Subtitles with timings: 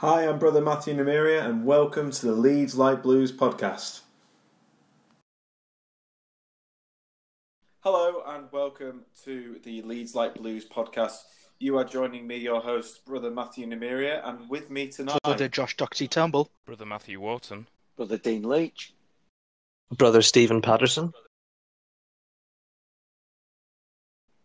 [0.00, 4.02] Hi, I'm Brother Matthew Namiria, and welcome to the Leeds Light Blues podcast.
[7.80, 11.22] Hello, and welcome to the Leeds Light Blues podcast.
[11.60, 15.74] You are joining me, your host, Brother Matthew Namiria, and with me tonight, Brother Josh
[15.76, 16.50] Doxy Turnbull.
[16.66, 17.66] Brother Matthew Wharton.
[17.96, 18.92] Brother Dean Leach.
[19.96, 21.14] Brother Stephen Patterson.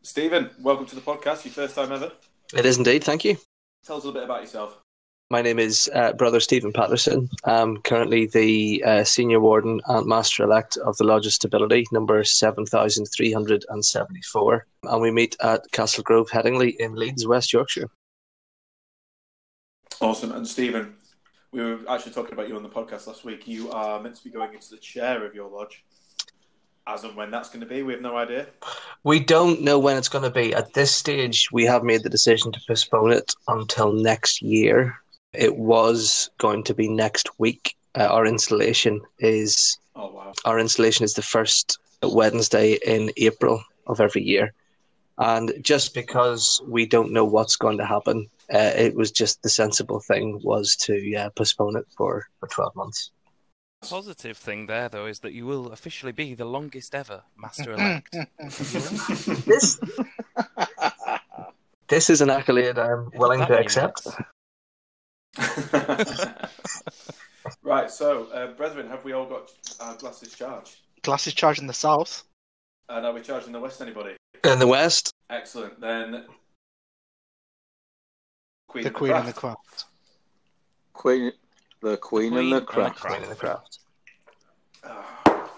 [0.02, 0.50] Stephen.
[0.62, 1.44] Welcome to the podcast.
[1.44, 2.14] Your first time ever.
[2.54, 3.36] It is indeed, thank you.
[3.86, 4.82] Tell us a little bit about yourself.
[5.32, 7.30] My name is uh, Brother Stephen Patterson.
[7.46, 12.22] I'm currently the uh, Senior Warden and Master Elect of the Lodge of Stability, number
[12.26, 14.66] 7374.
[14.84, 17.90] And we meet at Castle Grove, Headingley in Leeds, West Yorkshire.
[20.02, 20.34] Awesome.
[20.34, 20.96] And Stephen,
[21.54, 23.48] we were actually talking about you on the podcast last week.
[23.48, 25.86] You are meant to be going into the chair of your lodge.
[26.88, 28.48] As and when that's going to be, we have no idea.
[29.06, 30.54] We don't know when it's going to be.
[30.54, 34.98] At this stage, we have made the decision to postpone it until next year.
[35.34, 37.76] It was going to be next week.
[37.96, 40.34] Uh, our installation is Oh, wow.
[40.46, 44.54] our installation is the first Wednesday in April of every year.
[45.18, 49.50] And just because we don't know what's going to happen, uh, it was just the
[49.50, 53.12] sensible thing was to uh, postpone it for, for 12 months.
[53.88, 58.16] Positive thing there, though, is that you will officially be the longest ever Master Elect.
[59.46, 59.80] This,
[61.88, 64.08] this is an accolade I'm willing to accept.
[65.38, 66.26] Minutes.
[67.64, 70.78] right, so, uh, brethren, have we all got our glasses charged?
[71.04, 72.24] Glasses charged in the south.
[72.90, 74.16] And are we charged in the West, anybody?
[74.44, 75.80] In the West, Excellent.
[75.80, 76.26] Then,
[78.68, 79.58] Queen The of Queen and the Craft.
[79.66, 79.86] Craft.
[80.94, 81.32] Queen,
[81.82, 83.00] the Queen, and the Queen and the Craft.
[83.00, 83.80] Queen of the Craft.
[84.84, 85.50] Ah.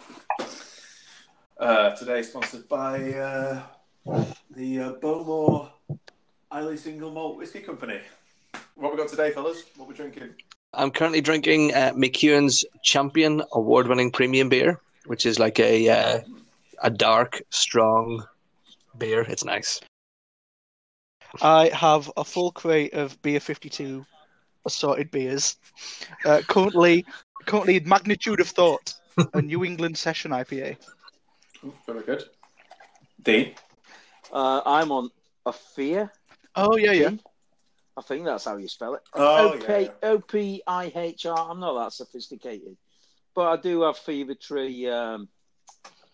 [1.60, 3.62] Uh, today sponsored by uh,
[4.52, 5.72] the uh, Bowmore
[6.56, 8.00] Islay Single Malt Whiskey Company.
[8.84, 9.64] What we got today, fellas?
[9.78, 10.32] What we drinking?
[10.74, 16.20] I'm currently drinking uh, McEwen's Champion award-winning premium beer, which is like a uh,
[16.82, 18.26] a dark, strong
[18.98, 19.22] beer.
[19.22, 19.80] It's nice.
[21.42, 24.06] I have a full crate of Beer 52
[24.66, 25.56] assorted beers.
[26.26, 27.06] Uh, currently,
[27.46, 28.96] currently Magnitude of Thought,
[29.34, 30.76] a New England Session IPA.
[31.64, 32.26] Ooh, very good.
[33.22, 33.54] Dean.
[34.30, 35.10] Uh, I'm on
[35.46, 36.12] a fear.
[36.58, 37.12] Oh, yeah, yeah.
[37.96, 39.02] I think that's how you spell it.
[39.14, 39.90] Oh, O-P- yeah, yeah.
[40.04, 41.52] O-P-I-H-R.
[41.52, 42.76] I'm not that sophisticated.
[43.36, 45.28] But I do have Fever Tree um,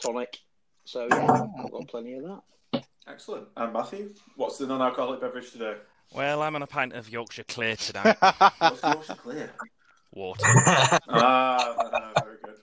[0.02, 0.38] tonic.
[0.86, 2.84] So, yeah, I've got plenty of that.
[3.08, 3.48] Excellent.
[3.56, 5.76] And Matthew, what's the non-alcoholic beverage today?
[6.14, 8.18] well, I'm on a pint of Yorkshire Clear tonight.
[8.60, 9.52] What's the Yorkshire Clear?
[10.12, 10.44] Water.
[10.48, 12.56] ah, no, no, very good.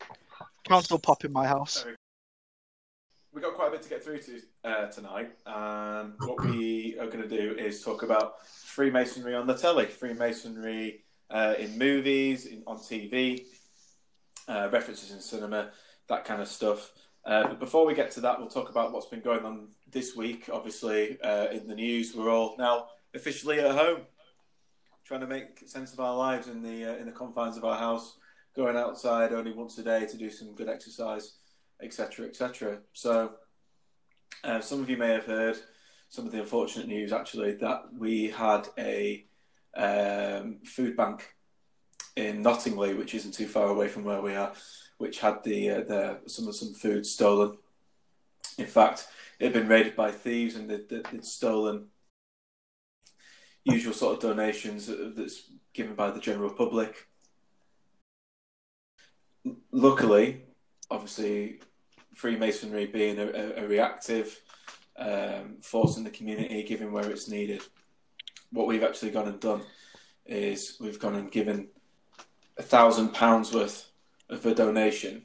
[0.65, 1.87] Council pop in my house.
[3.37, 7.05] We've got quite a bit to get through to uh, tonight, and what we are
[7.05, 12.63] going to do is talk about Freemasonry on the telly, Freemasonry uh, in movies, in,
[12.67, 13.45] on TV,
[14.49, 15.71] uh, references in cinema,
[16.09, 16.93] that kind of stuff.
[17.27, 20.17] Uh, but before we get to that, we'll talk about what's been going on this
[20.17, 20.49] week.
[20.51, 24.01] Obviously, uh, in the news, we're all now officially at home,
[25.05, 27.79] trying to make sense of our lives in the uh, in the confines of our
[27.79, 28.17] house,
[28.55, 31.35] going outside only once a day to do some good exercise
[31.82, 32.78] etc., etc.
[32.92, 33.32] So,
[34.44, 35.56] uh, some of you may have heard
[36.09, 39.25] some of the unfortunate news actually that we had a
[39.76, 41.34] um, food bank
[42.16, 44.53] in Knottingley, which isn't too far away from where we are,
[44.98, 47.59] which had the uh, the some of some food stolen.
[48.58, 49.06] In fact,
[49.38, 51.88] it had been raided by thieves and they'd, they'd stolen
[53.64, 57.08] usual sort of donations that's given by the general public.
[59.72, 60.43] Luckily,
[60.91, 61.60] obviously
[62.16, 64.41] Freemasonry being a, a, a reactive
[64.97, 67.62] um, force in the community, given where it's needed.
[68.50, 69.62] What we've actually gone and done
[70.25, 71.69] is we've gone and given
[72.56, 73.91] a thousand pounds worth
[74.31, 75.25] of a donation,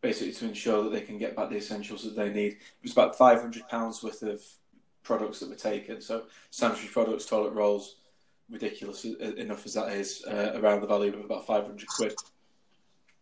[0.00, 2.52] basically to ensure that they can get back the essentials that they need.
[2.52, 4.42] It was about five hundred pounds worth of
[5.02, 7.96] products that were taken, so sanitary products, toilet rolls,
[8.48, 12.14] ridiculous enough as that is, uh, around the value of about five hundred quid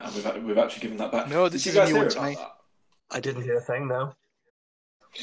[0.00, 1.28] and we've we've actually given that back.
[1.28, 2.57] No, this Did you guys hear about that?
[3.10, 4.12] I didn't hear a thing, no.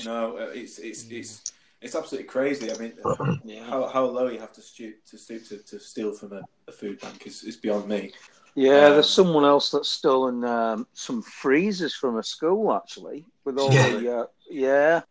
[0.03, 2.71] No, uh, it's it's it's it's absolutely crazy.
[2.71, 2.93] I mean,
[3.45, 3.63] Yeah.
[3.65, 6.71] how how low you have to stoop to stoop to, to steal from a, a
[6.71, 8.11] food bank is, is beyond me.
[8.55, 13.57] Yeah, Um, there's someone else that's stolen um, some freezers from a school actually, with
[13.59, 13.89] all Yeah.
[13.99, 15.01] the uh, yeah,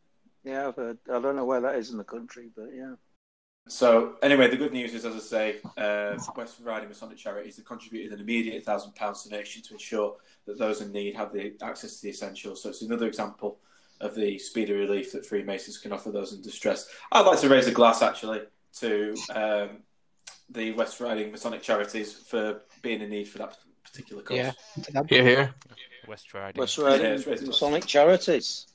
[0.44, 0.69] yeah.
[0.69, 0.99] I've heard.
[1.12, 2.94] I don't know where that is in the country, but yeah.
[3.69, 7.65] So anyway, the good news is, as I say, uh, West Riding Masonic Charities have
[7.65, 11.96] contributed an immediate thousand pounds donation to ensure that those in need have the access
[11.96, 12.62] to the essentials.
[12.62, 13.58] So it's another example
[14.00, 16.88] of the speedy relief that Freemasons can offer those in distress.
[17.12, 18.41] I'd like to raise a glass actually
[18.81, 19.82] to um,
[20.50, 24.37] the West Riding Masonic Charities for being in need for that particular cause.
[24.37, 24.52] Yeah.
[25.08, 25.55] Hear, hear.
[26.06, 26.61] West Riding.
[26.61, 28.67] West Riding it's raised Masonic Charities.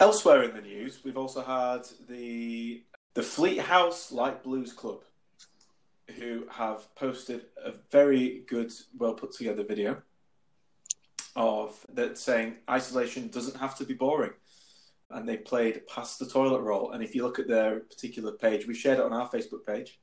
[0.00, 2.84] Elsewhere in the news, we've also had the
[3.18, 5.00] the Fleet House Light Blues Club,
[6.18, 10.00] who have posted a very good, well put together video
[11.34, 14.30] of that saying isolation doesn't have to be boring.
[15.10, 16.92] And they played Past the Toilet Roll.
[16.92, 19.98] And if you look at their particular page, we shared it on our Facebook page,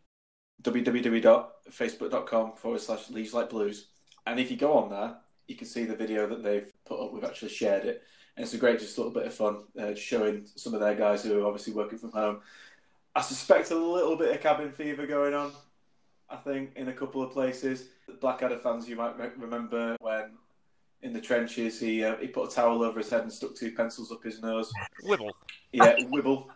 [0.63, 3.91] www.facebook.com forward slash Leeds Light Blues.
[4.27, 5.15] And if you go on there,
[5.47, 7.13] you can see the video that they've put up.
[7.13, 8.03] We've actually shared it.
[8.35, 11.23] And it's a great, just little bit of fun, uh, showing some of their guys
[11.23, 12.41] who are obviously working from home.
[13.15, 15.51] I suspect a little bit of cabin fever going on,
[16.29, 17.85] I think, in a couple of places.
[18.19, 20.31] Blackadder fans, you might re- remember when
[21.01, 23.71] in the trenches he uh, he put a towel over his head and stuck two
[23.71, 24.71] pencils up his nose.
[25.05, 25.31] Wibble.
[25.71, 26.47] Yeah, Wibble.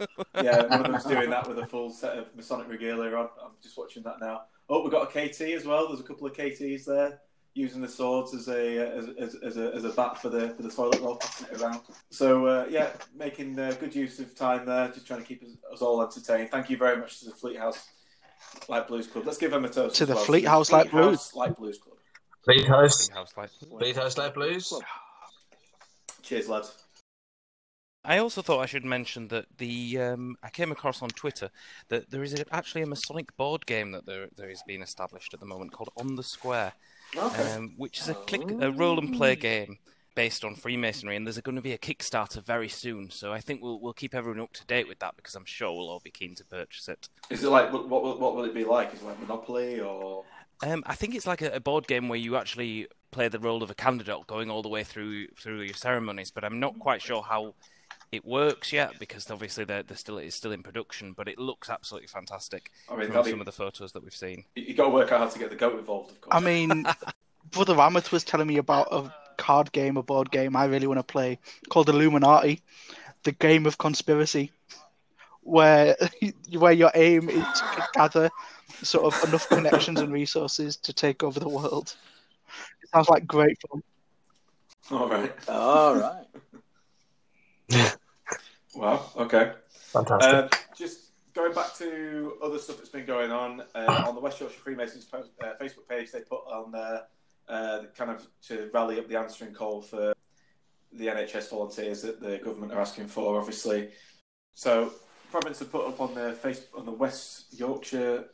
[0.41, 3.29] Yeah, one of them's doing that with a full set of Masonic regalia on.
[3.43, 4.41] I'm just watching that now.
[4.67, 5.87] Oh, we've got a KT as well.
[5.87, 7.19] There's a couple of KTs there
[7.59, 10.49] using the swords as a uh, as, as, as a as a bat for the
[10.51, 11.81] for the toilet roll, passing it around.
[12.09, 15.51] So uh, yeah, making uh, good use of time there, just trying to keep us,
[15.73, 16.49] us all entertained.
[16.49, 17.87] Thank you very much to the Fleet House
[18.67, 19.25] Light Blues Club.
[19.25, 20.23] Let's give them a toast To as the well.
[20.23, 21.31] Fleet House Light Blues.
[21.35, 21.97] Light Blues Club.
[22.45, 23.09] Fleet House.
[23.09, 23.49] House Light.
[23.77, 24.73] Fleet House Light Blues.
[26.23, 26.73] Cheers, lads.
[28.05, 31.49] I also thought I should mention that the um, I came across on Twitter
[31.89, 35.33] that there is a, actually a Masonic board game that there there is being established
[35.33, 36.73] at the moment called On the Square,
[37.15, 37.53] Okay.
[37.53, 39.77] um, which is a click a roll and play game
[40.15, 43.09] based on Freemasonry, and there's going to be a Kickstarter very soon.
[43.09, 45.71] So I think we'll we'll keep everyone up to date with that because I'm sure
[45.71, 47.09] we'll all be keen to purchase it.
[47.29, 48.93] Is it like what, what what will it be like?
[48.93, 50.25] Is it like Monopoly or?
[50.61, 53.63] Um, I think it's like a, a board game where you actually play the role
[53.63, 56.31] of a candidate, going all the way through through your ceremonies.
[56.31, 57.55] But I'm not quite sure how
[58.11, 61.13] it works yet because obviously they're, they're still it's still in production.
[61.13, 64.15] But it looks absolutely fantastic I mean, from some be- of the photos that we've
[64.15, 64.45] seen.
[64.55, 66.35] you got to work out how to get the goat involved, of course.
[66.35, 66.85] I mean,
[67.51, 70.99] Brother Rameth was telling me about a card game, a board game I really want
[70.99, 71.39] to play
[71.69, 72.61] called Illuminati,
[73.23, 74.51] the game of conspiracy,
[75.41, 75.95] where
[76.57, 78.29] where your aim is to gather
[78.83, 81.95] sort of enough connections and resources to take over the world.
[82.81, 83.83] It sounds like great fun.
[84.91, 85.49] all right.
[85.49, 86.25] All right.
[88.75, 89.05] Wow.
[89.15, 89.53] Okay.
[89.69, 90.33] Fantastic.
[90.33, 94.39] Um, just going back to other stuff that's been going on uh, on the West
[94.39, 97.03] Yorkshire Freemasons post, uh, Facebook page, they put on there
[97.47, 100.13] uh, kind of to rally up the answering call for
[100.91, 103.89] the NHS volunteers that the government are asking for, obviously.
[104.53, 104.93] So,
[105.31, 108.25] Province have put up on the face on the West Yorkshire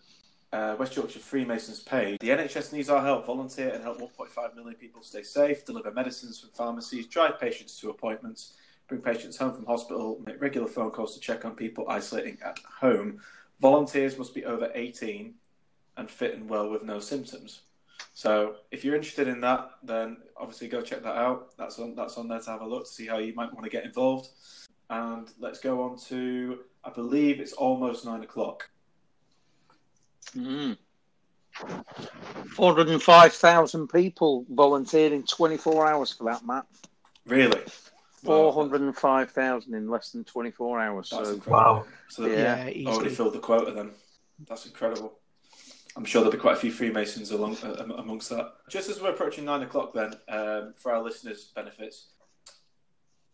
[0.53, 2.19] uh, West Yorkshire Freemasons page.
[2.19, 3.25] The NHS needs our help.
[3.25, 5.65] Volunteer and help 1.5 million people stay safe.
[5.65, 7.07] Deliver medicines from pharmacies.
[7.07, 8.53] Drive patients to appointments
[8.87, 12.59] bring patients home from hospital, make regular phone calls to check on people isolating at
[12.79, 13.19] home.
[13.59, 15.33] Volunteers must be over 18
[15.97, 17.61] and fit and well with no symptoms.
[18.13, 21.55] So if you're interested in that, then obviously go check that out.
[21.57, 23.63] That's on that's on there to have a look to see how you might want
[23.63, 24.29] to get involved.
[24.89, 28.69] And let's go on to I believe it's almost nine o'clock.
[30.35, 30.77] Mm.
[32.55, 36.65] 405,000 people volunteered in 24 hours for that, Matt.
[37.25, 37.61] Really?
[38.25, 38.51] Wow.
[38.51, 41.09] 405,000 in less than 24 hours.
[41.09, 41.51] That's So, incredible.
[41.75, 41.85] Wow.
[42.09, 42.37] So they've Yeah.
[42.39, 43.09] Yeah, already easily.
[43.15, 43.91] filled the quota then.
[44.47, 45.19] That's incredible.
[45.95, 48.53] I'm sure there'll be quite a few Freemasons along uh, amongst that.
[48.69, 52.07] Just as we're approaching nine o'clock, then, um, for our listeners' benefits,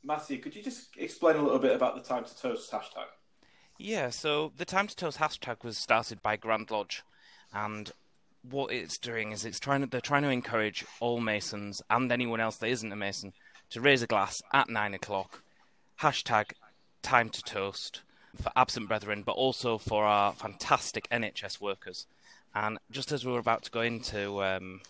[0.03, 3.05] Matthew, could you just explain a little bit about the Time to Toast hashtag?
[3.79, 7.01] Yeah, so the Time to Toast hashtag was started by Grand Lodge,
[7.51, 7.91] and
[8.43, 12.39] what it's doing is it's trying to they're trying to encourage all Masons and anyone
[12.39, 13.33] else that isn't a Mason
[13.71, 15.41] to raise a glass at nine o'clock.
[16.01, 16.51] Hashtag
[17.01, 18.01] Time to Toast
[18.39, 22.05] for absent brethren, but also for our fantastic NHS workers.
[22.53, 24.81] And just as we're about to go into um,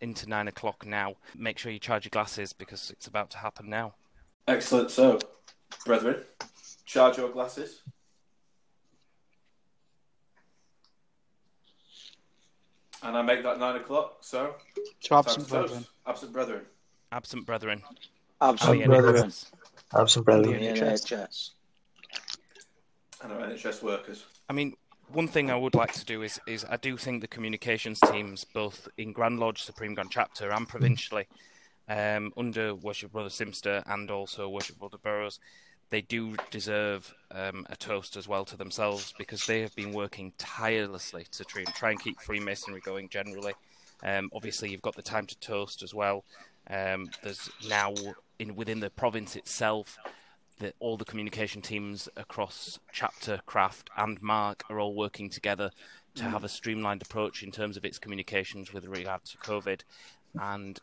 [0.00, 3.68] into nine o'clock now, make sure you charge your glasses because it's about to happen
[3.68, 3.94] now.
[4.48, 4.90] Excellent.
[4.90, 5.18] So,
[5.84, 6.22] brethren,
[6.84, 7.82] charge your glasses.
[13.04, 14.54] And I make that nine o'clock, so
[15.04, 15.84] To absent brethren.
[16.06, 16.62] Absent brethren.
[17.12, 17.82] Absent brethren.
[18.40, 18.84] absolutely.
[18.84, 19.30] And the brethren.
[19.30, 19.50] NHS.
[19.92, 20.60] Have some The brethren.
[20.60, 21.06] NHS.
[21.06, 21.50] NHS.
[23.22, 24.24] And our NHS workers.
[24.48, 24.74] I mean,
[25.12, 28.44] one thing I would like to do is, is I do think the communications teams,
[28.44, 31.28] both in Grand Lodge, Supreme Grand Chapter, and provincially,
[31.88, 35.38] um, under Worship Brother Simster and also Worship Brother Burrows,
[35.90, 40.32] they do deserve um, a toast as well to themselves because they have been working
[40.38, 43.52] tirelessly to try, try and keep Freemasonry going generally.
[44.02, 46.24] Um, obviously, you've got the time to toast as well.
[46.68, 47.94] Um, there's now
[48.38, 49.98] in within the province itself
[50.58, 55.70] that all the communication teams across chapter, craft, and mark are all working together
[56.14, 59.80] to have a streamlined approach in terms of its communications with regard to COVID.
[60.38, 60.78] And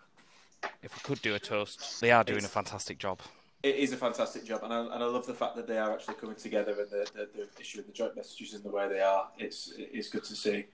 [0.82, 3.22] if we could do a toast, they are doing a fantastic job.
[3.62, 5.92] It is a fantastic job, and I, and I love the fact that they are
[5.92, 9.02] actually coming together and they're, they're, they're issuing the joint messages in the way they
[9.02, 9.28] are.
[9.38, 10.66] It's it's good to see.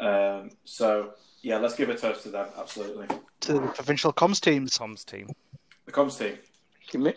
[0.00, 2.48] Um, so yeah, let's give a toast to them.
[2.58, 3.06] Absolutely,
[3.40, 4.76] To the provincial comms teams.
[4.78, 5.28] Comms team.
[5.86, 6.38] the comms team.
[6.90, 7.16] Commi-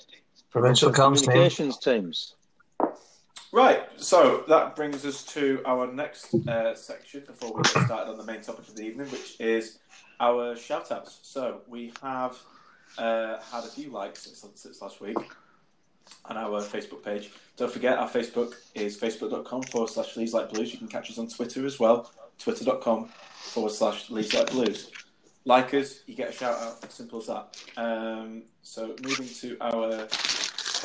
[0.50, 1.26] Provincial comms team.
[1.28, 2.36] communications teams.
[3.54, 8.18] Right, so that brings us to our next uh, section before we get started on
[8.18, 9.80] the main topic of the evening, which is
[10.20, 11.20] our shout outs.
[11.22, 12.38] So we have
[12.98, 15.18] uh, had a few likes since, since last week
[16.26, 17.32] on our Facebook page.
[17.56, 20.74] Don't forget, our Facebook is facebook.com forward slash Leeds Light Blues.
[20.74, 24.92] You can catch us on Twitter as well, twitter.com forward slash Leeds Light Blues.
[25.46, 27.58] Like us, you get a shout out, simple as that.
[27.78, 30.08] Um, so moving to our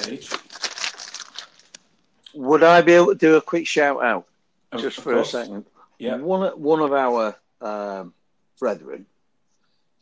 [0.02, 0.30] page.
[2.34, 4.26] Would I be able to do a quick shout out
[4.78, 5.34] just for course.
[5.34, 5.64] a second?
[5.98, 6.16] Yeah.
[6.16, 8.14] One of- one of our um,
[8.58, 9.06] brethren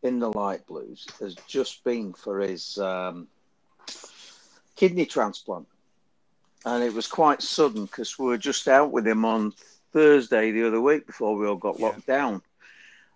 [0.02, 3.28] in the light blues has just been for his um,
[4.76, 5.66] kidney transplant,
[6.64, 9.52] and it was quite sudden because we were just out with him on
[9.92, 11.86] Thursday the other week before we all got Yeah.
[11.86, 12.42] locked down,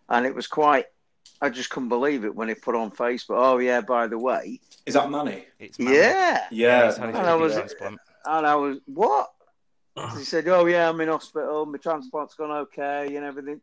[0.08, 0.86] and it was quite.
[1.40, 3.36] I just couldn't believe it when he put on Facebook.
[3.36, 5.46] Oh yeah, by the way, Is that money?
[5.58, 5.96] It's Manny.
[5.96, 6.46] yeah.
[6.50, 6.86] Yeah.
[6.86, 7.56] he's had his And I was-
[8.26, 9.30] And I was, what?
[10.16, 11.66] He said, oh, yeah, I'm in hospital.
[11.66, 13.60] My transplant's gone okay and everything.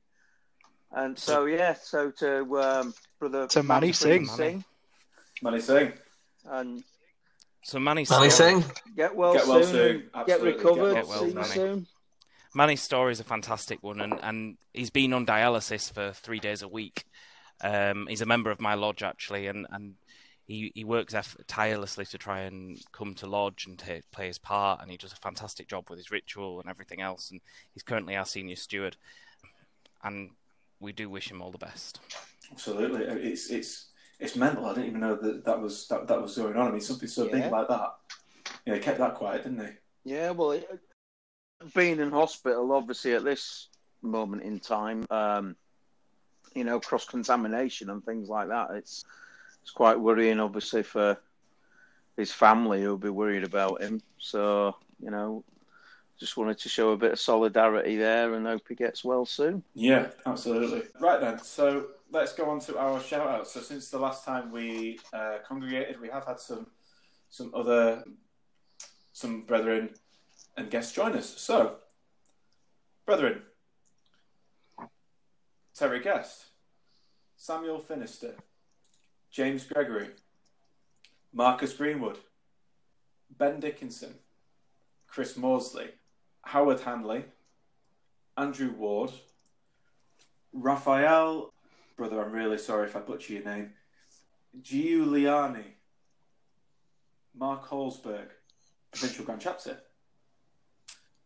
[0.92, 4.26] And so, yeah, so to um, brother To Manny Matt Singh.
[4.28, 4.64] Singh
[5.42, 5.94] Manny Singh.
[6.46, 6.84] and
[7.64, 8.72] So Manny's Manny story, Singh.
[8.96, 9.50] get well Get soon.
[9.56, 10.10] well soon.
[10.14, 10.94] and Get recovered.
[10.96, 11.88] Get well See soon, you soon.
[12.54, 16.62] Manny's story is a fantastic one, and, and he's been on dialysis for three days
[16.62, 17.06] a week.
[17.64, 19.96] Um, he's a member of my lodge actually, and, and
[20.48, 24.38] he, he works eff- tirelessly to try and come to lodge and ta play his
[24.38, 27.32] part, and he does a fantastic job with his ritual and everything else.
[27.32, 27.40] And
[27.74, 28.98] he's currently our senior steward,
[30.04, 30.32] and
[30.80, 32.00] we do wish him all the best.
[32.52, 33.06] Absolutely.
[33.06, 33.86] It's it's
[34.20, 34.66] it's mental.
[34.66, 36.68] I didn't even know that that was that, that was going on.
[36.68, 37.32] I mean, something so Yeah.
[37.44, 37.90] big like that.
[38.66, 39.72] Yeah, he kept that quiet, didn't he?
[40.12, 40.68] Yeah, well, it,
[41.74, 43.68] being in hospital, obviously, at this
[44.02, 45.56] moment in time, um,
[46.56, 49.06] you know, cross contamination and things like that, it's
[49.62, 51.18] it's quite worrying, obviously, for
[52.18, 54.02] his family who'll be worried about him.
[54.18, 55.44] So, you know,
[56.20, 59.64] just wanted to show a bit of solidarity there and hope he gets well soon.
[59.74, 60.84] Yeah, absolutely.
[61.00, 63.54] Right then, so let's go on to our shout outs.
[63.54, 66.68] So since the last time we uh, congregated, we have had some
[67.30, 68.04] some other
[69.14, 69.90] some brethren
[70.58, 71.40] and guests join us.
[71.40, 71.78] So,
[73.06, 73.42] brethren,
[75.74, 76.46] Terry Guest,
[77.38, 78.34] Samuel Finister,
[79.32, 80.10] James Gregory,
[81.34, 82.18] Marcus Greenwood,
[83.38, 84.16] Ben Dickinson,
[85.08, 85.90] Chris Morsley,
[86.44, 87.26] Howard Hanley,
[88.38, 89.12] Andrew Ward,
[90.54, 91.54] Raphael,
[91.96, 93.72] brother, I'm really sorry if I butcher your name,
[94.62, 95.64] Giuliani,
[97.34, 98.28] Mark Holsberg,
[98.92, 99.80] Provincial Grand Chapter,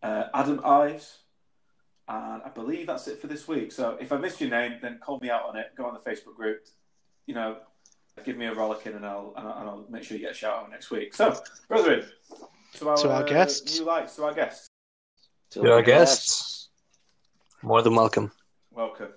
[0.05, 1.17] uh, Adam Ives,
[2.07, 3.71] and I believe that's it for this week.
[3.71, 5.71] So if I missed your name, then call me out on it.
[5.75, 6.63] Go on the Facebook group.
[7.25, 7.57] You know,
[8.23, 10.35] give me a rollicking, and I'll and I'll, and I'll make sure you get a
[10.35, 11.15] shout out next week.
[11.15, 11.35] So,
[11.67, 12.05] brethren,
[12.75, 13.79] to our, To our uh, guests.
[13.79, 14.67] new lights, to our guests,
[15.51, 16.69] To our guests.
[17.63, 18.31] More than welcome.
[18.69, 19.09] welcome.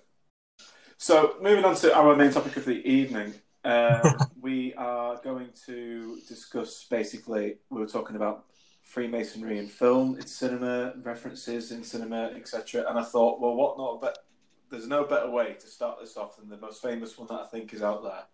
[0.97, 6.19] So, moving on to our main topic of the evening, um, we are going to
[6.27, 7.57] discuss basically.
[7.69, 8.47] We were talking about
[8.89, 12.87] Freemasonry in film, in cinema, references in cinema, etc.
[12.89, 14.01] And I thought, well, what not?
[14.01, 14.25] But
[14.71, 17.45] there's no better way to start this off than the most famous one that I
[17.45, 18.25] think is out there,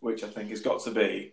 [0.00, 1.32] which I think has got to be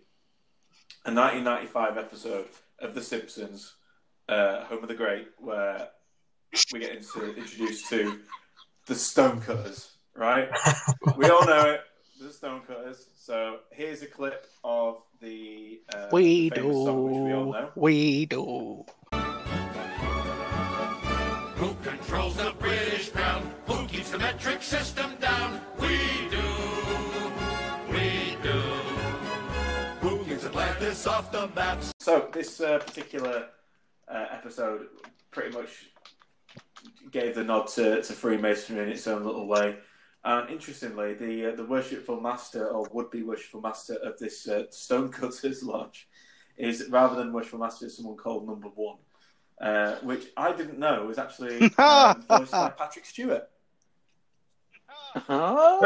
[1.04, 2.48] a 1995 episode
[2.78, 3.74] of The Simpsons,
[4.26, 5.90] uh, Homer the Great, where
[6.72, 8.20] we get into, introduced to
[8.86, 10.48] the Stonecutters, right?
[11.18, 11.80] we all know it,
[12.20, 13.06] the Stonecutters.
[13.16, 17.52] So here's a clip of the, uh, We the famous song, which we all do.
[17.52, 17.70] know.
[17.76, 18.84] We do.
[21.56, 23.50] Who controls the British crown?
[23.66, 25.60] Who keeps the metric system down?
[25.78, 25.98] We
[26.30, 26.42] do.
[27.90, 28.60] We do.
[30.00, 31.92] Who keeps Atlantis off the maps?
[32.00, 33.48] So this uh, particular
[34.08, 34.86] uh, episode
[35.30, 35.86] pretty much
[37.10, 39.76] gave the nod to, to Freemasonry in its own little way.
[40.26, 44.64] And interestingly, the uh, the worshipful master or would be worshipful master of this uh,
[44.70, 46.08] Stonecutters Lodge
[46.56, 48.96] is rather than worshipful master, is someone called Number One,
[49.60, 53.48] uh, which I didn't know was actually um, voiced by Patrick Stewart,
[55.28, 55.80] Ah,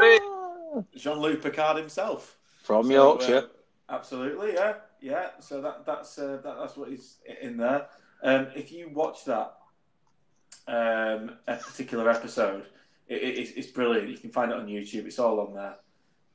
[0.97, 2.39] Jean Luc Picard himself.
[2.63, 3.45] from So, Yorkshire.
[3.89, 4.75] uh, absolutely, yeah.
[5.01, 5.31] yeah.
[5.41, 7.89] So that that's uh, that, that's what is in there.
[8.23, 9.57] Um, if you watch that
[10.67, 12.67] um, a particular episode,
[13.11, 14.09] it, it, it's, brilliant.
[14.09, 15.07] You can find it on YouTube.
[15.07, 15.77] It's all on there.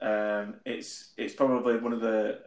[0.02, 2.42] Um, it's it's probably one of the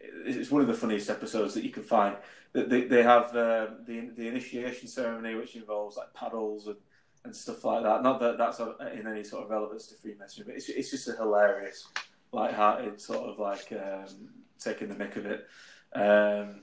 [0.00, 2.16] it's one of the funniest episodes that you can find.
[2.52, 6.76] They, they, they have uh, the the initiation ceremony, which involves like paddles and,
[7.24, 8.02] and stuff like that.
[8.02, 11.12] Not that that's in any sort of relevance to Freemasonry, but it's it's just a
[11.12, 11.86] hilarious,
[12.32, 14.28] light-hearted sort of like um,
[14.58, 15.46] taking the mick of it.
[15.94, 16.62] Um,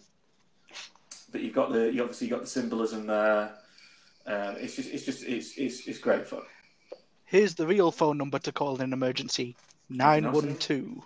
[1.32, 3.54] but you've got the you obviously got the symbolism there.
[4.26, 6.42] Um, it's just it's just it's it's it's great fun.
[7.30, 9.56] Here's the real phone number to call in an emergency:
[9.88, 11.04] nine one two.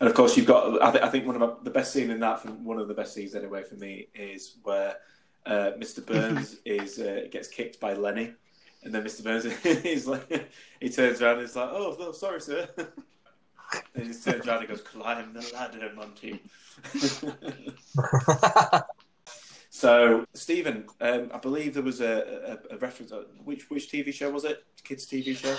[0.00, 0.80] And of course, you've got.
[0.80, 2.86] I, th- I think one of my, the best scene in that, from one of
[2.86, 4.94] the best scenes anyway for me, is where
[5.46, 6.04] uh, Mr.
[6.04, 8.32] Burns is uh, gets kicked by Lenny,
[8.84, 9.24] and then Mr.
[9.24, 9.44] Burns
[9.84, 10.48] is like,
[10.80, 14.68] he turns around and is like, "Oh, no, sorry, sir." and he turns around and
[14.68, 16.40] goes, "Climb the ladder, Monty."
[19.80, 23.12] So, Stephen, um, I believe there was a, a, a reference.
[23.12, 24.62] uh, Which which TV show was it?
[24.84, 25.56] Kids TV show.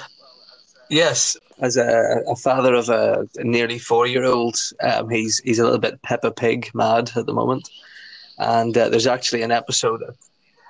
[0.90, 6.02] Yes, as a, a father of a nearly four-year-old, um, he's he's a little bit
[6.04, 7.68] Peppa Pig mad at the moment,
[8.38, 10.04] and uh, there's actually an episode.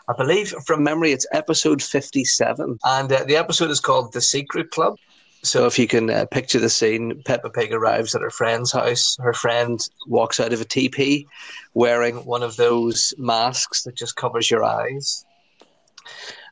[0.07, 4.71] I believe from memory, it's episode fifty-seven, and uh, the episode is called "The Secret
[4.71, 4.95] Club."
[5.43, 9.17] So if you can uh, picture the scene, Peppa Pig arrives at her friend's house.
[9.19, 11.27] Her friend walks out of a teepee
[11.73, 15.25] wearing one of those masks that just covers your eyes.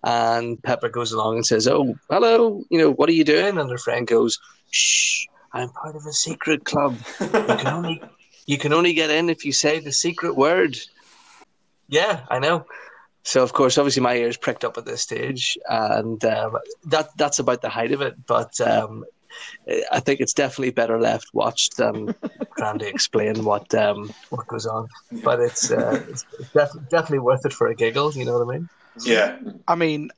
[0.03, 2.63] And Peppa goes along and says, "Oh, hello.
[2.69, 4.39] You know, what are you doing?" And her friend goes,
[4.71, 6.97] "Shh, I'm part of a secret club.
[7.19, 8.01] You can only
[8.47, 10.77] you can only get in if you say the secret word."
[11.91, 12.67] Yeah, I know.
[13.23, 17.39] So of course, obviously, my ears pricked up at this stage, and um, that that's
[17.39, 18.15] about the height of it.
[18.25, 19.05] But um,
[19.91, 22.13] I think it's definitely better left watched than
[22.57, 24.87] trying to explain what um, what goes on.
[25.23, 28.11] But it's, uh, it's def- definitely worth it for a giggle.
[28.13, 28.69] You know what I mean?
[29.01, 29.37] Yeah.
[29.67, 30.11] I mean,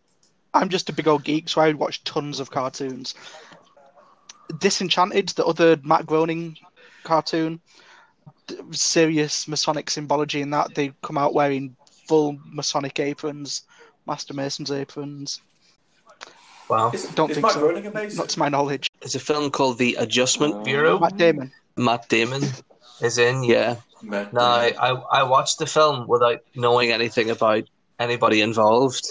[0.54, 3.16] I'm just a big old geek, so I would watch tons of cartoons.
[4.60, 6.58] Disenchanted, the other Matt Groening
[7.04, 7.62] cartoon,
[8.72, 10.76] serious Masonic symbology in that.
[10.76, 11.76] They come out wearing
[12.12, 13.62] full Masonic aprons,
[14.06, 15.40] Master Mason's aprons.
[16.68, 16.92] Wow.
[16.92, 17.62] Is, Don't is think Mike so.
[17.62, 18.18] Groening a Mason?
[18.18, 18.90] Not to my knowledge.
[19.00, 21.00] There's a film called The Adjustment Bureau.
[21.00, 21.54] Matt Damon.
[21.78, 22.44] Matt Damon
[23.02, 23.46] is in.
[23.46, 23.78] Yeah.
[24.04, 27.64] Matt No, I, I, I watched the film without knowing anything about
[27.98, 29.08] anybody involved.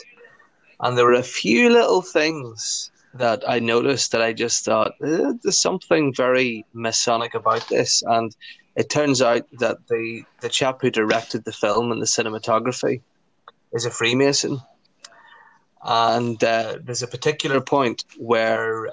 [0.80, 5.32] And there were a few little things that I noticed that I just thought, eh,
[5.42, 8.02] there's something very Masonic about this.
[8.06, 8.36] And
[8.76, 13.00] it turns out that the, the chap who directed the film and the cinematography
[13.72, 14.60] is a Freemason.
[15.82, 18.88] And uh, there's a particular point where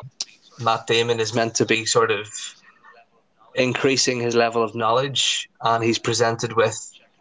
[0.59, 2.27] Matt Damon is meant to be sort of
[3.55, 6.77] increasing his level of knowledge, and he's presented with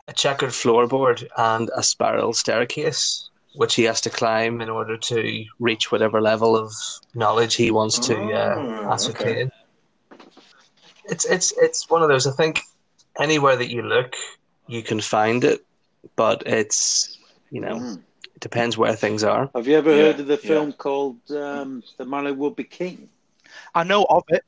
[0.08, 5.44] a checkered floorboard and a spiral staircase, which he has to climb in order to
[5.58, 6.72] reach whatever level of
[7.14, 9.50] knowledge he wants to uh, Oh, ascertain.
[11.08, 12.26] It's it's it's one of those.
[12.26, 12.60] I think
[13.18, 14.14] anywhere that you look,
[14.66, 15.60] you can find it,
[16.16, 17.18] but it's
[17.50, 18.02] you know Mhm.
[18.34, 19.50] it depends where things are.
[19.54, 20.48] Have you ever Yeah, heard of the yeah.
[20.48, 23.08] film called um, The Man Who Would Be King?
[23.74, 24.42] I know of it.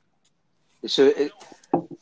[0.83, 1.33] It's a it,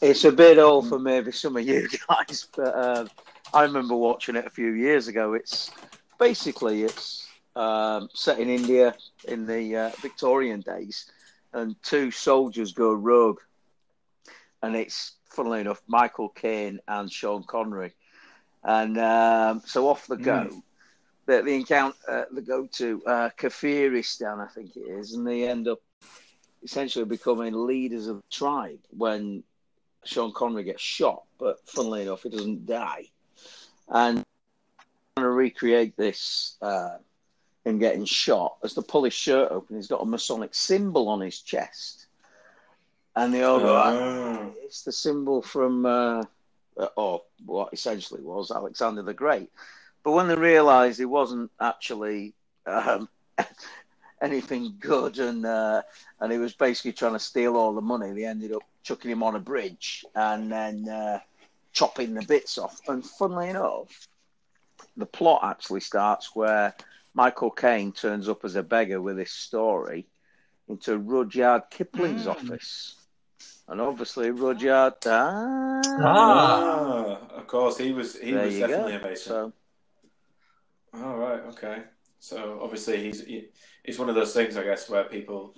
[0.00, 3.06] it's a bit old for maybe some of you guys, but uh,
[3.52, 5.34] I remember watching it a few years ago.
[5.34, 5.72] It's
[6.18, 11.10] basically it's um, set in India in the uh, Victorian days,
[11.52, 13.38] and two soldiers go rogue,
[14.62, 17.94] and it's funnily enough Michael Caine and Sean Connery,
[18.64, 20.48] and um, so off the go.
[21.26, 25.48] the they encounter uh, they go to uh, Kafiristan, I think it is, and they
[25.48, 25.80] end up
[26.62, 29.42] essentially becoming leaders of the tribe when
[30.04, 33.04] Sean Connery gets shot, but funnily enough, he doesn't die.
[33.88, 34.24] And I'm
[35.16, 36.98] trying to recreate this, uh,
[37.64, 41.20] him getting shot, as the pull his shirt open, he's got a Masonic symbol on
[41.20, 42.05] his chest.
[43.16, 44.54] And they all go, Oh.
[44.62, 46.24] it's the symbol from, uh,
[46.76, 49.50] uh, or what essentially was Alexander the Great.
[50.04, 52.34] But when they realised it wasn't actually
[52.66, 53.08] um,
[54.20, 55.82] anything good and uh,
[56.20, 59.22] and he was basically trying to steal all the money, they ended up chucking him
[59.22, 61.18] on a bridge and then uh,
[61.72, 62.80] chopping the bits off.
[62.88, 64.06] And funnily enough,
[64.96, 66.74] the plot actually starts where
[67.14, 70.06] Michael Caine turns up as a beggar with this story
[70.68, 72.30] into Rudyard Kipling's Mm.
[72.30, 72.94] office.
[73.68, 74.94] And obviously, Rudyard.
[75.06, 78.98] Ah, Ah, of course, he was he there was definitely go.
[78.98, 79.32] a Mason.
[79.32, 79.52] So,
[80.94, 81.82] Oh right, okay.
[82.18, 83.48] So obviously he's he,
[83.84, 85.52] it's one of those things, I guess, where people.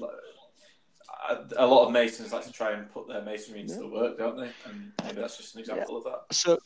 [1.57, 4.37] a lot of masons like to try and put their masonry into the work, don't
[4.39, 4.51] they?
[4.67, 6.35] And maybe that's just an example of that.
[6.35, 6.59] So,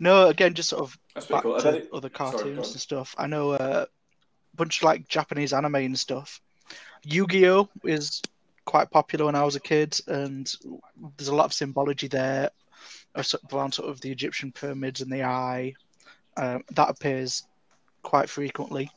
[0.00, 1.56] no, again, just sort of That's back cool.
[1.58, 2.64] To then other cartoons on.
[2.72, 3.14] and stuff.
[3.16, 6.40] I know uh, a bunch of like Japanese anime and stuff.
[7.04, 8.20] Yu-Gi-Oh is
[8.66, 10.54] quite popular when I was a kid, and
[11.16, 12.50] there's a lot of symbology there
[13.22, 15.74] sort of around sort of the Egyptian pyramids and the eye.
[16.36, 17.44] Um, that appears
[18.02, 18.90] quite frequently.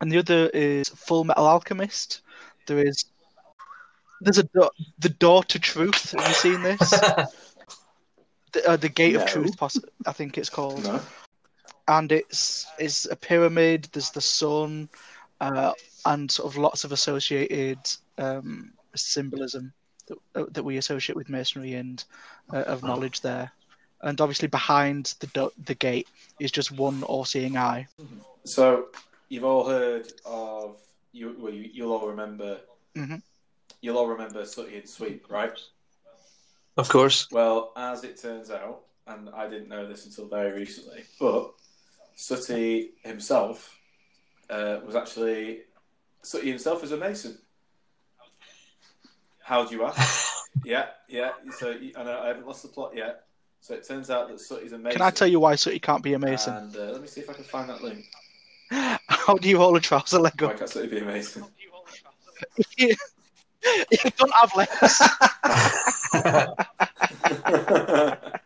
[0.00, 2.22] And the other is Full Metal Alchemist.
[2.66, 3.04] There is
[4.20, 6.12] there's a do- the door to truth.
[6.12, 6.78] Have you seen this?
[8.52, 9.22] the, uh, the gate No.
[9.22, 11.00] of truth, poss- I think it's called No?
[11.88, 13.88] and it's it's a pyramid.
[13.92, 14.88] There's the sun,
[15.40, 15.72] uh,
[16.06, 17.78] and sort of lots of associated
[18.18, 19.72] um, symbolism
[20.06, 22.04] that, that we associate with masonry and
[22.52, 23.50] uh, of knowledge there.
[24.02, 27.86] And obviously, behind the do- the gate is just one all-seeing eye.
[28.44, 28.86] So
[29.28, 30.76] you've all heard of
[31.12, 31.34] you.
[31.38, 32.60] Well, you, you'll all remember.
[32.94, 33.22] Mhm.
[33.80, 35.58] You'll all remember Sooty and Sweep, right?
[36.76, 37.26] Of course.
[37.32, 41.52] Well, as it turns out, and I didn't know this until very recently, but
[42.16, 43.78] Sooty himself
[44.50, 45.62] uh, was actually
[46.26, 47.38] Sooty himself is a mason.
[49.40, 50.28] How do you ask?
[50.64, 51.30] yeah, yeah.
[51.52, 53.20] So you- I know I haven't lost the plot yet.
[53.60, 54.98] So it turns out that Sooty's a mason.
[54.98, 56.56] Can I tell you why Sooty can't be a mason?
[56.56, 58.06] And uh, let me see if I can find that link.
[59.06, 60.50] How do you hold a trouser leg up?
[60.50, 61.44] Why can't Sooty be a mason?
[62.76, 62.96] you
[64.16, 65.00] don't have legs.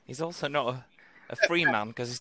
[0.06, 0.84] He's also not a,
[1.30, 2.20] a free man because he's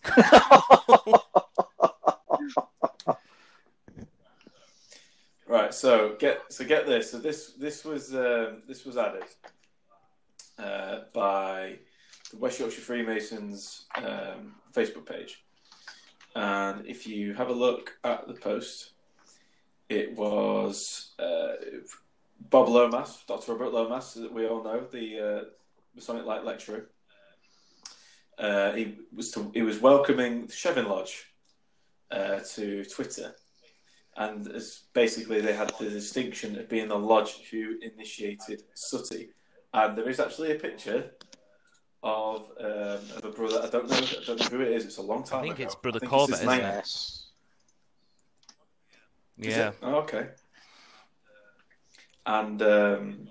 [5.46, 5.74] Right,
[6.60, 7.10] so get this.
[7.10, 9.24] So this this was um, this was added
[10.58, 11.78] uh, by
[12.30, 15.42] the West Yorkshire Freemasons um, Facebook page,
[16.36, 18.90] and if you have a look at the post,
[19.88, 21.52] it was uh,
[22.50, 23.52] Bob Lomas, Dr.
[23.52, 25.44] Robert Lomas, that we all know, the uh,
[25.94, 26.90] Masonic Light lecturer.
[28.38, 31.32] Uh, he was to, he was welcoming the Chevin Lodge
[32.10, 33.34] uh, to Twitter
[34.16, 39.30] and as basically they had the distinction of being the lodge who initiated Sooty.
[39.72, 41.12] And there is actually a picture
[42.02, 43.60] of, um, of a brother.
[43.62, 43.96] I don't know.
[43.96, 44.84] I don't know who it is.
[44.84, 45.52] It's a long time ago.
[45.52, 45.66] I think ago.
[45.66, 46.88] it's Brother think Corbett, isn't it?
[49.38, 49.68] Yeah.
[49.68, 49.74] it?
[49.82, 50.28] Oh, okay.
[52.26, 53.30] And um,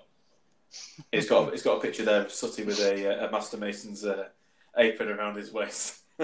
[1.12, 4.06] it's got it's got a picture there of Sooty with a, uh, a Master Mason's
[4.06, 4.30] uh,
[4.78, 6.00] apron around his waist.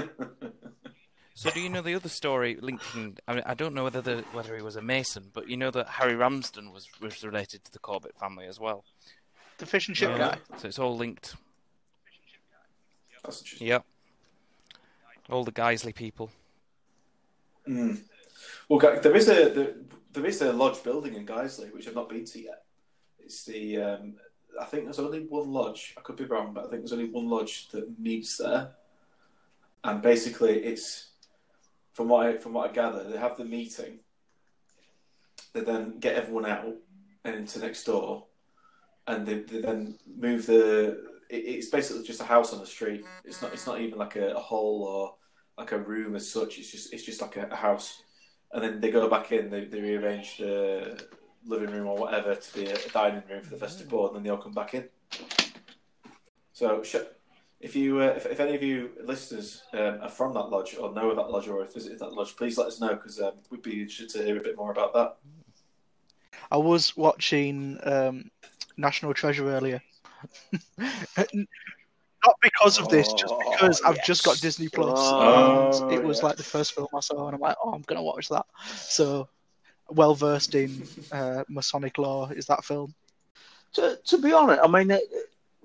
[1.38, 3.17] So do you know the other story linking?
[3.28, 5.69] I mean, I don't know whether the, whether he was a Mason, but you know
[5.71, 8.86] that Harry Ramsden was was related to the Corbett family as well.
[9.58, 10.17] the fish and chip Yeah.
[10.17, 10.38] guy.
[10.58, 11.36] So it's all linked.
[13.24, 13.60] That's.
[13.62, 13.84] Yep.
[15.30, 16.30] All the Guiseley people.
[17.67, 18.02] Mm.
[18.69, 19.74] Well, there is a there,
[20.13, 22.63] there is a lodge building in Guiseley which I've not been to yet.
[23.19, 24.15] It's the um,
[24.62, 25.95] I think there's only one lodge.
[25.98, 28.71] I could be wrong, but I think there's only one lodge that meets there.
[29.84, 31.12] And basically, it's
[31.95, 33.99] from what I, from what I gather, they have the meeting.
[35.53, 36.75] They then get everyone out
[37.23, 38.25] and into next door,
[39.08, 41.15] and they, they then move the.
[41.29, 43.05] It, it's basically just a house on the street.
[43.23, 43.53] It's not.
[43.53, 45.15] It's not even like a, a hall or
[45.58, 46.60] like a room as such.
[46.60, 46.93] It's just.
[46.93, 48.03] It's just like a, a house,
[48.51, 49.49] and then they go back in.
[49.49, 51.01] They, they rearrange the
[51.45, 54.17] living room or whatever to be a, a dining room for the festive board, and
[54.17, 54.89] then they all come back in.
[56.51, 56.95] So, sh-
[57.60, 60.94] if you, uh, if, if any of you listeners um, are from that lodge or
[60.94, 63.34] know of that lodge or have visited that lodge, please let us know because um,
[63.50, 65.18] we'd be interested to hear a bit more about that.
[66.52, 68.30] I was watching um,
[68.78, 69.82] National Treasure earlier.
[70.78, 74.39] Not because of this, just Oh, because I've just got.
[74.39, 76.26] Disney Plus, Oh, and it was yeah.
[76.28, 78.46] like the first film I saw, and I'm like, oh, I'm gonna watch that.
[78.68, 79.28] So,
[79.89, 82.94] well versed in uh, Masonic law is that film.
[83.74, 85.04] To, to be honest, I mean, it,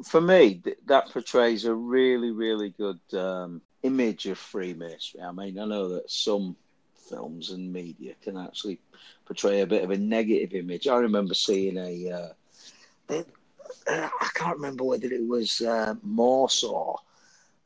[0.05, 5.25] for me, th- that portrays a really, really good um, image of Freemasonry.
[5.25, 6.57] I mean, I know that some
[6.95, 8.81] films and media can actually
[9.25, 10.87] portray a bit of a negative image.
[10.87, 13.19] I remember seeing a, uh,
[14.41, 16.99] can't remember whether it was uh, Morse or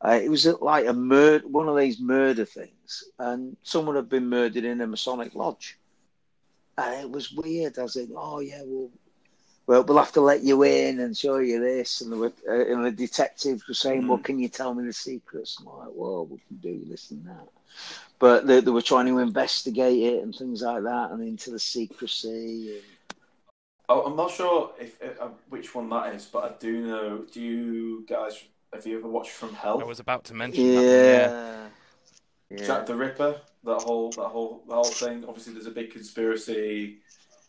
[0.05, 4.29] uh, it was like a murder, one of these murder things, and someone had been
[4.29, 5.79] murdered in a Masonic lodge.
[6.77, 7.79] And it was weird.
[7.79, 8.90] I was like, oh, yeah, well,
[9.66, 12.00] well, we'll have to let you in and show you this.
[12.00, 14.09] And, the, uh, and the detectives were saying, Mm.
[14.09, 15.59] well, can you tell me the secrets?
[15.59, 17.48] And I'm like, well, we can do this and that.
[18.18, 21.59] But they, they were trying to investigate it and things like that and into the
[21.59, 22.74] secrecy.
[22.74, 23.16] And...
[23.88, 27.24] Oh, I'm not sure if uh, which one that is, but I do know.
[27.31, 29.81] Do you guys have you ever watched From Hell?
[29.81, 30.74] I was about to mention that.
[30.74, 30.90] One, yeah.
[30.90, 31.66] Yeah.
[32.50, 32.66] Yeah.
[32.66, 35.24] Jack the Ripper, that whole that whole that whole thing.
[35.27, 36.98] Obviously, there's a big conspiracy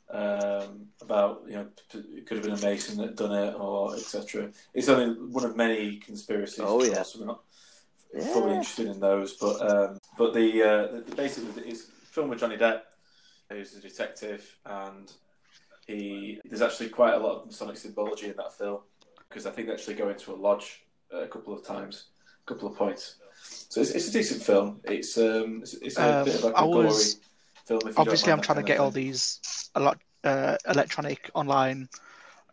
[0.10, 4.52] um, about you know it could have been a Mason that done it or etc.
[4.74, 6.60] It's only one of many conspiracies.
[6.60, 6.96] Oh, of yeah.
[6.96, 7.42] course, we're not
[8.34, 12.40] fully interested in those, but um, but the, uh, the, the basically it's film with
[12.40, 12.82] Johnny Depp,
[13.50, 15.12] who's a detective, and
[15.88, 18.80] he there's actually quite a lot of Masonic symbology in that film
[19.28, 22.06] because I think they actually go into a lodge uh, a couple of times,
[22.48, 23.16] a couple of points.
[23.44, 24.80] So it's, it's a decent film.
[24.86, 27.20] It's um it's, it's a Um, bit of like a I gory was-
[27.66, 27.82] film.
[27.82, 29.04] If you Obviously, I'm trying to get all thing.
[29.06, 31.88] these a lot uh, electronic online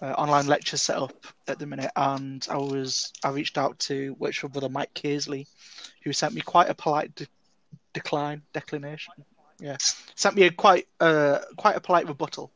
[0.03, 1.15] uh, online lectures set up
[1.47, 5.47] at the minute, and I was I reached out to Workshop brother Mike Kearsley,
[6.03, 7.27] who sent me quite a polite de-
[7.93, 9.15] decline declination.
[9.61, 9.77] Yeah,
[10.17, 12.53] sent me a quite uh, quite a polite rebuttal,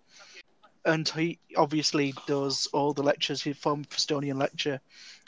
[0.84, 3.42] and he obviously does all the lectures.
[3.42, 4.80] He formed Prestonian lecture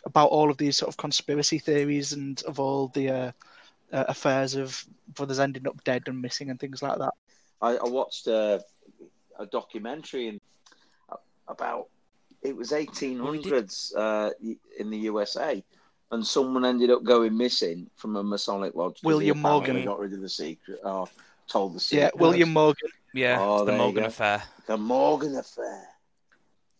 [0.04, 3.32] about all of these sort of conspiracy theories and of all the uh,
[3.92, 7.14] uh, affairs of brothers ending up dead and missing and things like that.
[7.60, 8.26] I, I watched
[9.38, 10.40] a, a documentary in,
[11.48, 11.88] about
[12.42, 14.30] it was 1800s uh,
[14.78, 15.62] in the USA,
[16.12, 19.00] and someone ended up going missing from a Masonic lodge.
[19.02, 19.84] William Morgan.
[19.84, 21.08] got rid of the secret or
[21.48, 22.12] told the secret.
[22.14, 22.20] Yeah.
[22.20, 22.90] William Morgan.
[23.14, 24.08] Yeah, Oh, the Morgan go.
[24.08, 24.42] affair.
[24.66, 25.88] the Morgan affair.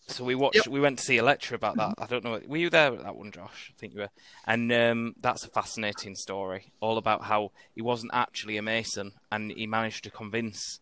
[0.08, 0.68] So we watched.
[0.68, 1.94] We went to see a lecture about that.
[1.98, 2.40] I don't know.
[2.46, 3.72] Were you there at that one, Josh?
[3.74, 4.08] I think you were.
[4.46, 9.50] And um, that's a fascinating story, all about how he wasn't actually a Mason, and
[9.50, 10.80] he managed to convince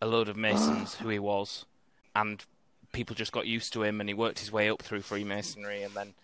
[0.00, 1.64] a load of Masons who he was,
[2.14, 2.44] and
[2.92, 5.94] people just got used to him, and he worked his way up through Freemasonry, and
[5.94, 6.14] then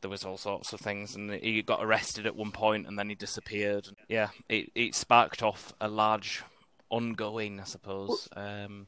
[0.00, 3.08] there was all sorts of things, and he got arrested at one point, and then
[3.08, 3.88] he disappeared.
[4.08, 6.42] Yeah, it it sparked off a large,
[6.90, 8.28] ongoing, I suppose.
[8.36, 8.86] Um,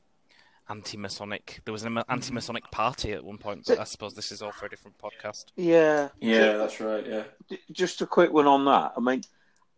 [0.69, 1.61] anti-Masonic.
[1.65, 4.67] There was an anti-Masonic party at one point, but I suppose this is all for
[4.67, 5.47] a different podcast.
[5.57, 7.05] Yeah, Yeah, that's right.
[7.05, 7.25] Yeah.
[7.73, 8.93] just a quick one on that.
[8.97, 9.23] I mean,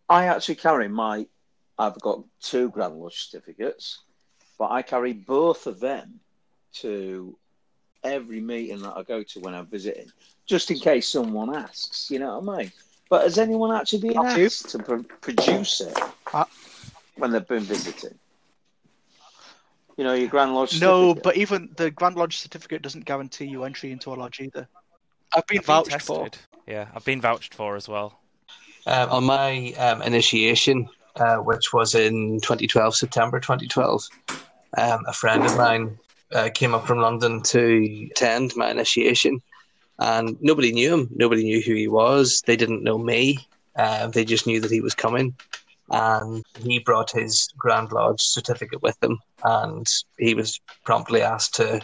[0.08, 1.26] I actually carry my.
[1.78, 4.00] I've got two Grand Lodge certificates,
[4.62, 6.20] but I carry both of them
[6.74, 7.36] to
[8.04, 10.06] every meeting that I go to when I'm visiting,
[10.46, 12.12] just in case someone asks.
[12.12, 12.72] You know what I mean?
[13.10, 14.46] But has anyone actually been Have you?
[14.46, 15.98] asked to pro- produce it
[16.32, 16.44] Uh,
[17.16, 18.16] when they've been visiting?
[19.96, 21.24] You know, your Grand Lodge No, certificate?
[21.24, 24.68] but even the Grand Lodge certificate doesn't guarantee you entry into a lodge either.
[25.34, 26.30] I've been I've been vouched for.
[26.68, 28.20] Yeah, I've been vouched for as well.
[28.86, 34.08] Um, on my um, initiation, uh, which was in 2012, September 2012,
[34.76, 35.98] um, a friend of mine
[36.32, 39.40] uh, came up from London to attend my initiation,
[39.98, 41.08] and nobody knew him.
[41.14, 42.42] Nobody knew who he was.
[42.46, 43.38] They didn't know me.
[43.76, 45.34] Uh, they just knew that he was coming,
[45.90, 49.86] and he brought his Grand Lodge certificate with him, and
[50.18, 51.80] he was promptly asked to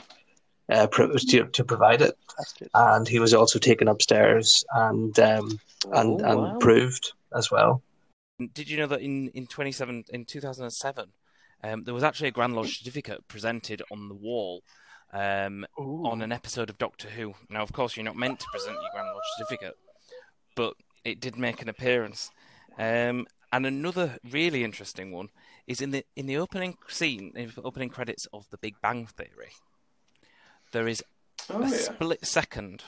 [0.71, 2.17] uh, pro- to, to provide it.
[2.75, 5.59] And he was also taken upstairs and um,
[5.93, 7.83] and, Oh, and proved as well.
[8.55, 11.11] Did you know that in in 27 in 2007,
[11.63, 14.63] um, there was actually a Grand Lodge certificate presented on the wall
[15.13, 17.35] um, on an episode of Doctor Who.
[17.49, 19.77] Now, of course, you're not meant to present your Grand Lodge certificate,
[20.55, 22.31] but it did make an appearance.
[22.79, 25.29] Um, and another really interesting one
[25.67, 29.07] is in the in the opening scene, in the opening credits of The Big Bang
[29.07, 29.53] Theory.
[30.73, 31.03] There is
[31.51, 31.77] Oh a yeah.
[31.77, 32.83] split second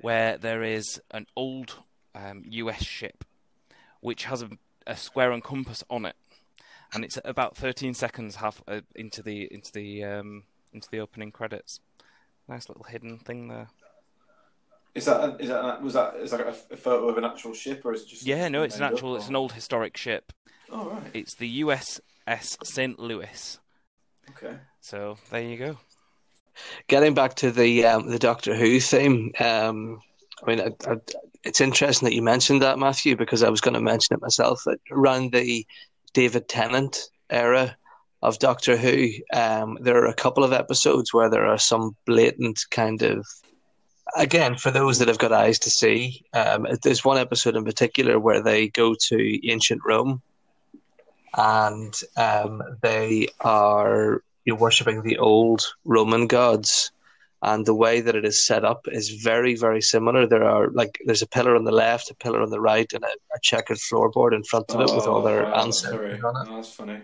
[0.00, 1.76] where there is an old
[2.14, 3.24] um, US ship
[4.00, 4.50] which has a,
[4.86, 6.16] a square and compass on it,
[6.92, 11.32] and it's about 13 seconds half uh, into the into the um, into the opening
[11.32, 11.80] credits.
[12.48, 13.68] Nice little hidden thing there.
[14.94, 17.82] Is that is that was that is that a, a photo of an actual ship
[17.84, 18.26] or is it just?
[18.26, 19.16] Yeah, no, it's an made up, actual.
[19.16, 20.32] It's an old historic ship.
[20.70, 21.02] Oh right.
[21.14, 22.98] It's the USS St.
[22.98, 23.58] Louis.
[24.30, 24.56] Okay.
[24.80, 25.78] So there you go.
[26.88, 30.02] Getting back to the um, the Doctor Who theme, um,
[30.42, 30.96] I mean, I, I,
[31.44, 34.62] it's interesting that you mentioned that, Matthew, because I was going to mention it myself.
[34.66, 35.66] That around the
[36.12, 37.76] David Tennant era
[38.22, 42.60] of Doctor Who, um, there are a couple of episodes where there are some blatant
[42.70, 43.26] kind of.
[44.16, 48.18] Again, for those that have got eyes to see, um, there's one episode in particular
[48.18, 50.20] where they go to ancient Rome,
[51.36, 56.90] and um, they are you're worshipping the old Roman gods,
[57.42, 60.26] and the way that it is set up is very, very similar.
[60.26, 63.02] There are like there's a pillar on the left, a pillar on the right, and
[63.04, 66.20] a, a checkered floorboard in front of it with all their Oh, wow, ancestors sorry.
[66.22, 66.48] on it.
[66.50, 67.00] Oh, that's funny.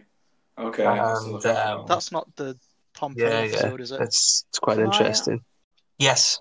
[0.58, 0.84] Okay.
[0.86, 1.84] And, look out for um.
[1.88, 2.56] That's not the
[2.94, 4.00] Pompeii Yeah, yeah, episode, is it?
[4.00, 4.86] it's it's quite Oh, yeah.
[4.86, 5.44] interesting.
[5.98, 6.40] Yes,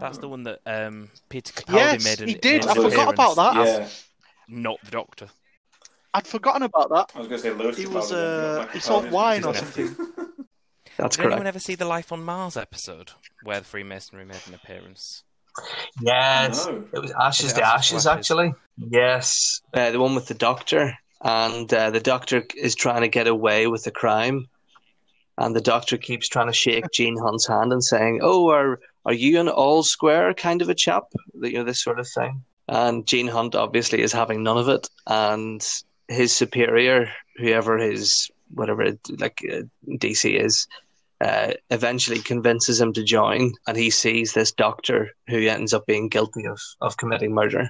[0.00, 0.20] That's Oh.
[0.22, 2.20] the one that um, Peter Capaldi Yes, made.
[2.22, 2.66] An, he did.
[2.66, 3.66] I an forgot about that.
[3.66, 3.88] Yeah,
[4.48, 5.28] Not the Doctor.
[6.14, 7.10] I'd forgotten about that.
[7.14, 7.76] I was going to say Lewis.
[7.76, 9.94] He was, then, uh, he sold wine or nephew.
[10.96, 14.54] that's Did anyone ever see the Life on Mars episode where the Freemasonry made an
[14.54, 15.22] appearance?
[16.00, 16.84] Yes, No.
[16.92, 18.06] it was Ashes it to Ashes Ashes, Ashes?
[18.06, 18.54] actually.
[18.76, 23.26] Yes, uh, the one with the doctor, and uh, the doctor is trying to get
[23.28, 24.46] away with the crime,
[25.38, 29.12] and the doctor keeps trying to shake Gene Hunt's hand and saying, "Oh, are are
[29.14, 31.04] you an all square kind of a chap?"
[31.40, 32.42] You know this sort of thing.
[32.66, 35.64] And Gene Hunt obviously is having none of it, and
[36.08, 40.66] his superior, whoever his whatever like uh, DC is,
[41.20, 46.08] uh, eventually convinces him to join, and he sees this doctor who ends up being
[46.08, 47.68] guilty of of committing murder,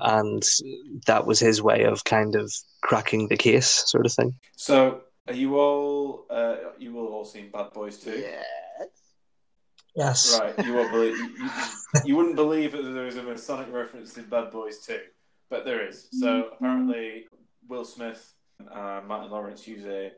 [0.00, 0.42] and
[1.06, 4.34] that was his way of kind of cracking the case, sort of thing.
[4.56, 6.26] So, are you all?
[6.30, 8.18] Uh, you all all seen Bad Boys too?
[8.18, 8.88] Yes.
[9.94, 10.40] Yes.
[10.40, 10.66] Right.
[10.66, 11.16] You won't believe.
[11.16, 11.50] You, you,
[12.06, 15.00] you wouldn't believe that there is a Masonic reference in Bad Boys too,
[15.50, 16.08] but there is.
[16.10, 17.26] So apparently,
[17.68, 18.32] Will Smith
[18.70, 20.12] and Martin Lawrence use a,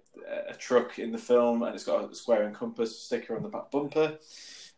[0.48, 3.48] a truck in the film, and it's got a square and compass sticker on the
[3.48, 4.18] back bumper.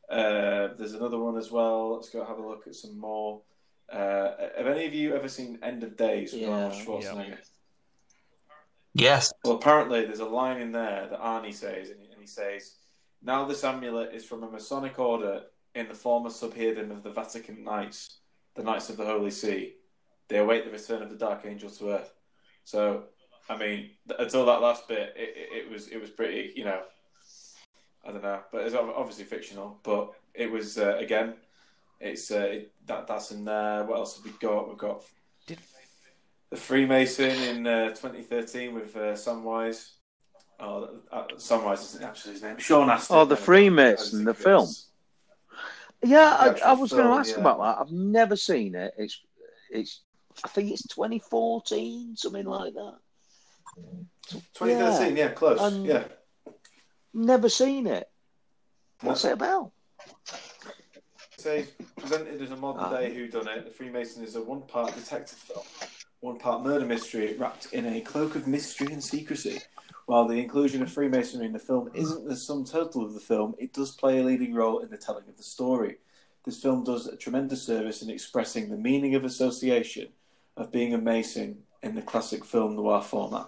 [0.08, 1.94] Uh, there's another one as well.
[1.94, 3.42] Let's go have a look at some more.
[3.90, 6.50] Uh, have any of you ever seen End of Days with Yeah.
[6.50, 7.38] Arnold Schwarzenegger?
[8.94, 9.32] Yes.
[9.44, 12.76] Well, apparently there's a line in there that Arnie says, and he, and he says,
[13.22, 15.42] "Now this amulet is from a Masonic order
[15.74, 18.20] in the former subheading of the Vatican Knights,
[18.54, 19.74] the Knights of the Holy See.
[20.28, 22.14] They await the return of the Dark Angel to Earth."
[22.64, 23.04] So,
[23.48, 26.80] I mean, until that last bit, it, it, it was it was pretty, you know,
[28.04, 29.78] I don't know, but it's ob- obviously fictional.
[29.82, 31.34] But it was uh, again,
[32.00, 33.84] it's uh, it, that that's in there.
[33.84, 34.68] What else have we got?
[34.68, 35.02] We've got
[35.46, 35.58] Did-
[36.50, 39.90] the Freemason in uh, 2013 with uh, Samwise.
[40.58, 42.58] Oh, uh, Samwise isn't actually his name.
[42.58, 43.16] Sean Astin.
[43.16, 44.68] Oh, the Freemason, the film.
[46.02, 47.40] Yeah, The I, I was going to ask yeah.
[47.40, 47.80] about that.
[47.80, 48.94] I've never seen it.
[48.96, 49.20] It's,
[49.70, 50.00] it's,
[50.44, 52.94] I think it's 2014, something like that.
[54.54, 55.60] 2013, yeah, close.
[55.60, 56.04] Um, yeah.
[57.14, 58.08] Never seen it.
[59.00, 59.72] What's it about?
[61.46, 65.64] says presented as a modern day whodunit, The Freemason is a one-part detective film,
[66.18, 69.60] one-part murder mystery wrapped in a cloak of mystery and secrecy.
[70.06, 73.54] While the inclusion of Freemasonry in the film isn't the sum total of the film,
[73.58, 75.98] it does play a leading role in the telling of the story.
[76.44, 80.08] This film does a tremendous service in expressing the meaning of association
[80.56, 83.46] of being a Mason in the classic film noir format.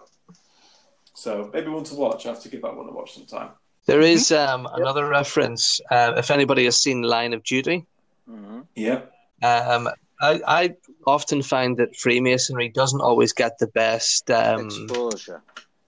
[1.18, 2.26] So maybe one to watch.
[2.26, 3.50] I have to give that one a watch sometime.
[3.87, 5.81] There is um, another reference.
[5.90, 7.85] Uh, if anybody has seen Line of Duty,
[8.31, 8.61] Mm-hmm.
[8.76, 9.00] Yeah.
[9.42, 9.88] um,
[10.20, 10.74] I, I
[11.07, 14.31] often find that Freemasonry doesn't always get the best.
[14.31, 15.42] Um, Exposure.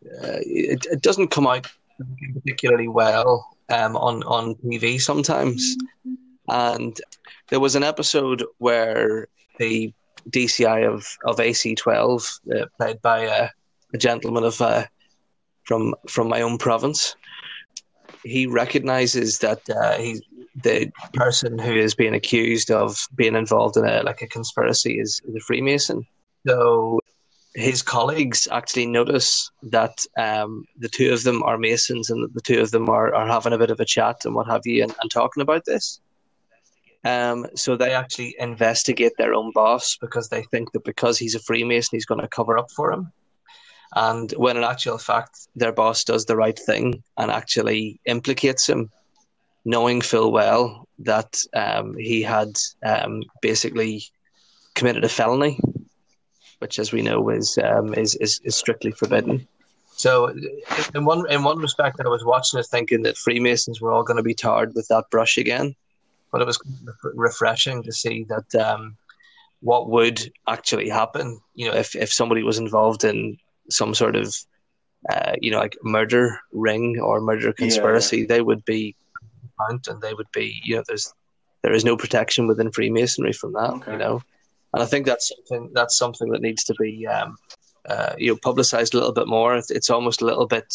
[0.07, 1.66] uh, it, it doesn't come out
[2.35, 5.77] particularly well um, on on TV sometimes.
[6.49, 6.99] And
[7.51, 9.93] there was an episode where the
[10.31, 13.49] DCI of of AC12, uh, played by uh,
[13.93, 14.87] a gentleman of uh,
[15.64, 17.16] from from my own province,
[18.25, 20.23] he recognizes that uh, he's
[20.62, 25.20] the person who is being accused of being involved in a like a conspiracy is,
[25.27, 26.07] is a Freemason.
[26.46, 27.01] So
[27.55, 32.40] his colleagues actually notice that um, the two of them are Masons and that the
[32.40, 34.83] two of them are, are having a bit of a chat and what have you
[34.83, 36.01] and, and talking about this.
[37.03, 41.40] Um, so they actually investigate their own boss because they think that because he's a
[41.40, 43.11] Freemason, he's going to cover up for him.
[43.94, 48.90] And when in actual fact, their boss does the right thing and actually implicates him,
[49.64, 54.05] knowing full well that um, he had um, basically
[54.74, 55.59] committed a felony
[56.61, 59.46] which, as we know, is um, is, is is strictly forbidden.
[59.92, 60.35] So,
[60.94, 64.18] in one in one respect, I was watching it thinking that Freemasons were all going
[64.18, 65.74] to be tarred with that brush again,
[66.31, 66.61] but it was
[67.14, 68.96] refreshing to see that um,
[69.61, 71.40] what would actually happen.
[71.55, 73.38] You know, if if somebody was involved in
[73.70, 74.37] some sort of
[75.12, 78.94] uh, you know like murder ring or murder conspiracy, they would be
[79.59, 81.12] found and they would be you know there's
[81.62, 83.70] there is no protection within Freemasonry from that.
[83.70, 83.92] Okay.
[83.92, 84.22] You know
[84.72, 87.37] and I think that's something that's something that needs to be um,
[87.88, 89.56] uh, you know publicized a little bit more.
[89.56, 90.72] It's, it's almost a little bit.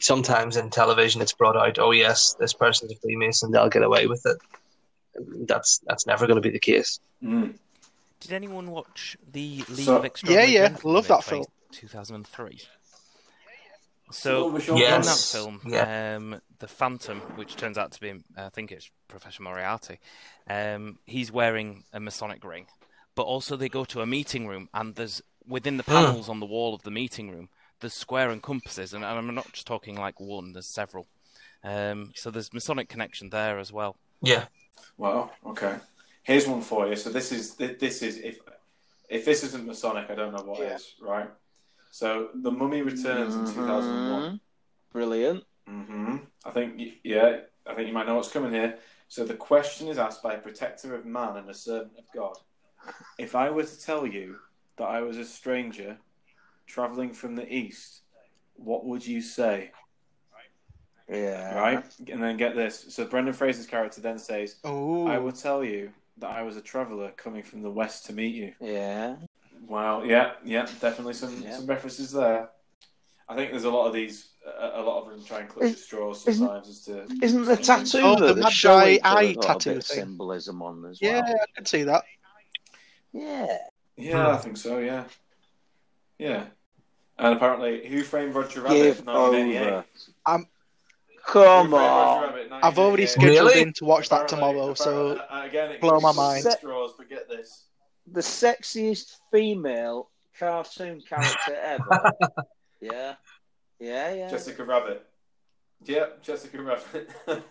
[0.00, 1.78] Sometimes in television, it's brought out.
[1.78, 4.36] Oh yes, this person's a Freemason; they'll get away with it.
[5.46, 7.00] That's that's never going to be the case.
[7.22, 7.54] Mm.
[8.20, 11.44] Did anyone watch the League So- of Extraordinary Yeah, yeah, love that film.
[11.76, 12.60] 2003.
[14.12, 16.16] So with Sean in that film, Yeah.
[16.16, 19.98] um, the Phantom, which turns out to be, I think it's Professor Moriarty,
[20.48, 22.66] um, he's wearing a Masonic ring,
[23.16, 26.46] but also they go to a meeting room, and there's within the panels on the
[26.46, 27.48] wall of the meeting room,
[27.80, 31.06] there's square and compasses, and I'm not just talking like one, there's several.
[31.64, 33.96] Um, so there's Masonic connection there as well.
[34.22, 34.46] Yeah,
[34.96, 35.30] Wow.
[35.44, 35.76] Okay.
[36.22, 36.96] Here's one for you.
[36.96, 38.38] So this is this is if
[39.08, 40.94] if this isn't Masonic, I don't know what what is.
[41.00, 41.28] Right.
[41.96, 44.22] So the Mummy returns in two thousand one.
[44.22, 44.40] Mhm.
[44.92, 45.44] Brilliant.
[45.66, 46.16] Mm-hmm.
[46.44, 47.38] I think yeah.
[47.66, 48.76] I think you might know what's coming here.
[49.08, 52.36] So the question is asked by a protector of man and a servant of God.
[53.18, 54.36] If I were to tell you
[54.76, 55.96] that I was a stranger
[56.66, 58.02] traveling from the east,
[58.56, 59.70] what would you say?
[61.08, 61.54] Yeah.
[61.58, 61.84] right?
[62.12, 62.86] And then get this.
[62.90, 66.62] So Brendan Fraser's character then says, Oh, "I will tell you that I was a
[66.62, 69.16] traveller coming from the west to meet you." Yeah.
[69.66, 70.02] Wow.
[70.04, 70.32] Yeah.
[70.44, 70.66] Yeah.
[70.80, 71.56] Definitely some Yeah.
[71.56, 72.50] some references there.
[73.28, 74.28] I think there's a lot of these.
[74.46, 77.06] A, a lot of them try and clutch at Is- straws isn't- sometimes as to.
[77.20, 79.80] Isn't the tattoo Oh, the that Mad they're showing Guy eye tattoo thing.
[79.82, 81.10] symbolism on as well?
[81.12, 81.32] yeah.
[81.32, 82.04] I can see that.
[83.12, 83.46] Yeah.
[83.96, 84.78] Yeah, I think so.
[84.78, 85.04] Yeah.
[86.18, 86.44] Yeah.
[87.18, 88.74] And apparently, Who Framed Roger Rabbit?
[88.76, 89.84] Give over.
[90.26, 90.46] I'm-
[91.26, 92.22] Come on.
[92.22, 93.60] Rabbit, I've already scheduled Really?
[93.62, 96.44] in to watch that Apparently- tomorrow, so uh, again, it blow my mind.
[96.44, 97.64] Straws, but get this.
[98.12, 102.12] The sexiest female cartoon character ever.
[102.80, 103.14] yeah.
[103.78, 104.30] Yeah, yeah.
[104.30, 105.04] Jessica Rabbit.
[105.84, 107.10] Yep, Jessica Rabbit.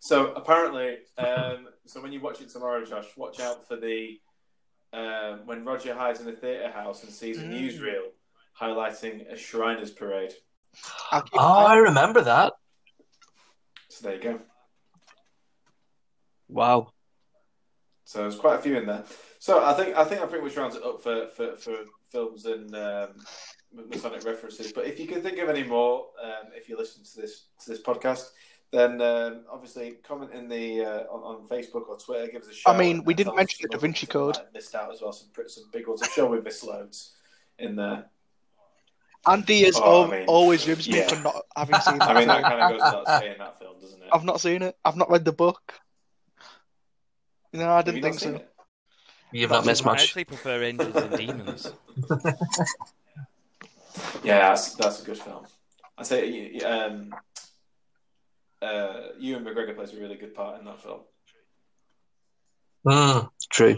[0.00, 4.18] so apparently, um, so when you watch it tomorrow, Josh, watch out for the
[4.94, 7.52] um, when Roger hides in a theatre house and sees a Mm.
[7.52, 8.04] newsreel
[8.60, 10.32] highlighting a Shriners parade.
[11.12, 11.22] Oh,
[11.66, 12.52] I remember that.
[13.88, 14.40] So there you go.
[16.48, 16.92] Wow.
[18.12, 19.04] So there's quite a few in there.
[19.38, 21.76] So I think I think I pretty much rounds it up for, for, for
[22.10, 23.08] films and um,
[23.88, 24.70] Masonic references.
[24.70, 27.70] But if you can think of any more, um, if you listen to this to
[27.70, 28.32] this podcast,
[28.70, 32.30] then um, obviously comment in the uh, on, on Facebook or Twitter.
[32.30, 32.74] Give us a shout.
[32.74, 34.52] I mean, we didn't mention the Da Vinci ones that we Code.
[34.52, 35.12] Missed out as well.
[35.14, 36.02] Some some big ones.
[36.02, 37.12] I'm sure we missed loads
[37.58, 38.10] in there.
[39.26, 41.08] Andy has Oh, I mean, always ribs me yeah.
[41.08, 42.10] for not having seen that.
[42.10, 44.08] I mean, that kind of goes without saying that film, doesn't it?
[44.12, 44.76] I've not seen it.
[44.84, 45.80] I've not read the book.
[47.52, 48.40] No, I didn't you think so.
[49.32, 49.90] You've not missed much.
[49.90, 50.02] I much.
[50.02, 51.72] actually prefer Angels and Demons.
[54.22, 55.46] Yeah, that's, that's a good film.
[55.98, 57.14] I'd say, um,
[58.60, 61.00] uh, Ewan McGregor plays a really good part in that film.
[62.86, 63.76] Mm, true.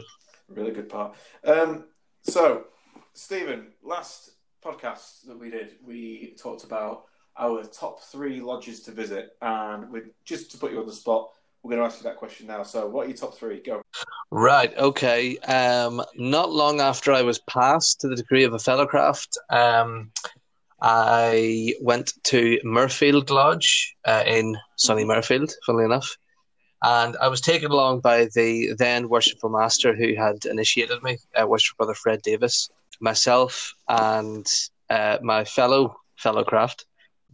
[0.49, 1.17] Really good part.
[1.45, 1.85] Um,
[2.23, 2.65] so,
[3.13, 4.31] Stephen, last
[4.65, 7.05] podcast that we did, we talked about
[7.37, 11.31] our top three lodges to visit, and we just to put you on the spot,
[11.65, 12.63] we're going to ask you that question now.
[12.63, 13.61] So, what are your top three?
[13.61, 13.83] Go.
[14.31, 14.77] Right.
[14.77, 15.39] Okay.
[15.39, 20.13] Um, not long after I was passed to the degree of a fellowcraft, um,
[20.83, 26.19] I went to Mirfield Lodge uh, in sunny Mirfield, funnily enough,
[26.83, 31.47] and I was taken along by the then worshipful master who had initiated me, uh,
[31.47, 32.69] worshipful brother Fred Davis,
[33.01, 34.47] myself, and
[34.91, 36.85] uh, my fellow fellowcraft,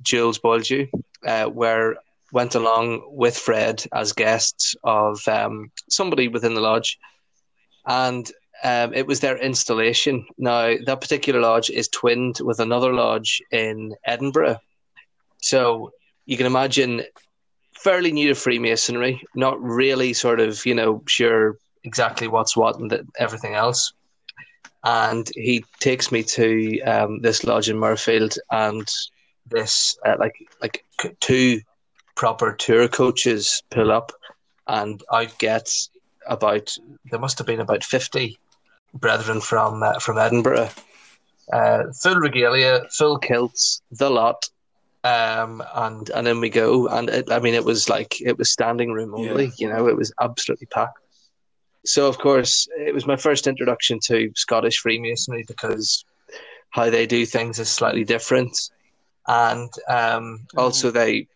[0.02, 0.88] Jules Boldew,
[1.26, 1.96] uh, were
[2.32, 6.98] went along with Fred as guests of um, somebody within the lodge,
[7.86, 8.30] and
[8.62, 10.26] um, it was their installation.
[10.38, 14.58] Now, that particular lodge is twinned with another lodge in Edinburgh,
[15.38, 15.92] so
[16.26, 17.02] you can imagine
[17.74, 22.90] fairly new to Freemasonry, not really sort of you know sure exactly what's what and
[22.90, 23.92] th- everything else.
[24.84, 28.86] And he takes me to um, this lodge in Mirfield, and
[29.46, 30.84] this uh, like like
[31.20, 31.60] two
[32.20, 34.12] proper tour coaches pull up,
[34.66, 35.72] and out get
[36.26, 36.76] about
[37.10, 38.38] there must have been about fifty
[38.92, 40.68] brethren from uh, from Edinburgh,
[41.50, 44.50] uh, full regalia, full kilts, the lot,
[45.02, 48.52] um, and and then we go, and it, I mean it was like it was
[48.52, 49.52] standing room only, Yeah.
[49.56, 50.98] you know, it was absolutely packed.
[51.86, 56.04] So of course it was my first introduction to Scottish Freemasonry because
[56.68, 58.54] how they do things is slightly different,
[59.26, 61.26] and um, also they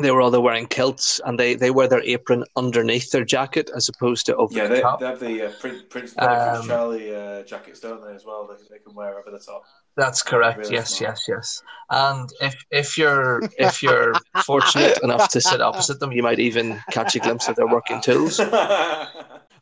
[0.00, 3.70] they were all there wearing kilts and they, they wear their apron underneath their jacket
[3.74, 5.00] as opposed to over Yeah, the they, top.
[5.00, 8.46] they have the uh, Prince, Prince Um, Charlie uh, jackets, don't they, as well?
[8.46, 9.62] They, they can wear over the top.
[9.96, 10.58] That's correct.
[10.58, 11.16] Really yes, smart.
[11.16, 11.62] yes, yes.
[11.88, 14.12] And if if you're if you're
[14.44, 18.02] fortunate enough to sit opposite them, you might even catch a glimpse of their working
[18.02, 18.38] tools.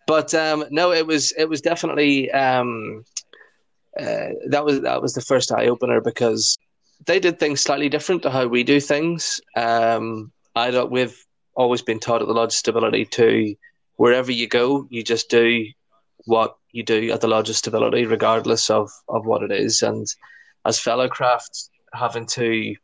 [0.07, 3.05] But um, no, it was it was definitely um,
[3.99, 6.59] uh, that was that was the first eye opener because
[7.07, 9.41] they did things slightly different to how we do things.
[9.57, 10.91] Um, I don't.
[10.91, 11.17] We've
[11.55, 13.55] always been taught at the lodge stability to
[13.97, 15.67] wherever you go, you just do
[16.27, 19.83] what you do at the lodge of stability, regardless of of what it is.
[19.83, 20.07] And
[20.65, 22.75] as fellow craft, having to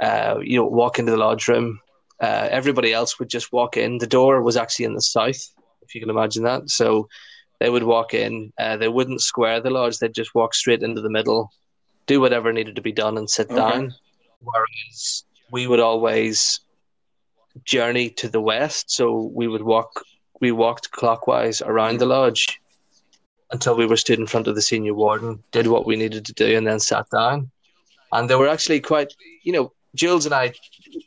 [0.00, 1.80] uh, you know walk into the lodge room,
[2.20, 3.98] uh, everybody else would just walk in.
[3.98, 5.52] The door was actually in the south
[5.86, 6.68] if you can imagine that.
[6.68, 7.08] So
[7.60, 11.00] they would walk in, uh, they wouldn't square the lodge, they'd just walk straight into
[11.00, 11.50] the middle,
[12.06, 13.56] do whatever needed to be done, and sit Okay.
[13.56, 13.94] down.
[14.40, 16.60] Whereas we would always
[17.64, 20.04] journey to the west, so we would walk,
[20.40, 22.60] we walked clockwise around the lodge
[23.50, 26.32] until we were stood in front of the senior warden, did what we needed to
[26.32, 27.50] do, and then sat down.
[28.12, 29.12] And they were actually quite,
[29.44, 30.52] you know, Jules and I,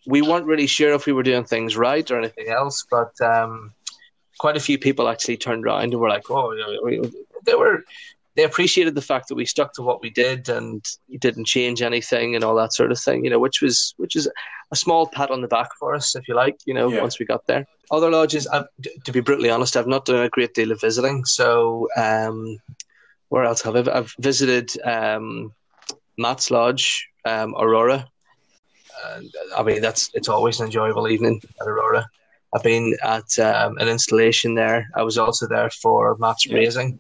[0.08, 3.74] we weren't really sure if we were doing things right or anything else, but um,
[4.40, 7.54] quite a few people actually turned around and were like, "Oh, you know, we- they
[7.56, 7.84] were."
[8.40, 10.82] They appreciated the fact that we stuck to what we did and
[11.20, 14.32] didn't change anything and all that sort of thing, you know, which was which is
[14.72, 16.56] a small pat on the back for us, if you like.
[16.66, 17.02] You know, Yeah.
[17.02, 17.66] once we got there.
[17.92, 18.68] Other lodges, I've,
[19.04, 21.26] to be brutally honest, I've not done a great deal of visiting.
[21.26, 22.58] So, um,
[23.28, 23.92] where else have I?
[23.98, 25.54] I've visited um,
[26.18, 28.08] Matt's Lodge, um, Aurora.
[29.16, 32.08] And, I mean, that's it's always an enjoyable evening at Aurora.
[32.56, 34.88] I've been at um, an installation there.
[34.96, 36.56] I was also there for Matt's Yeah.
[36.56, 37.00] raising.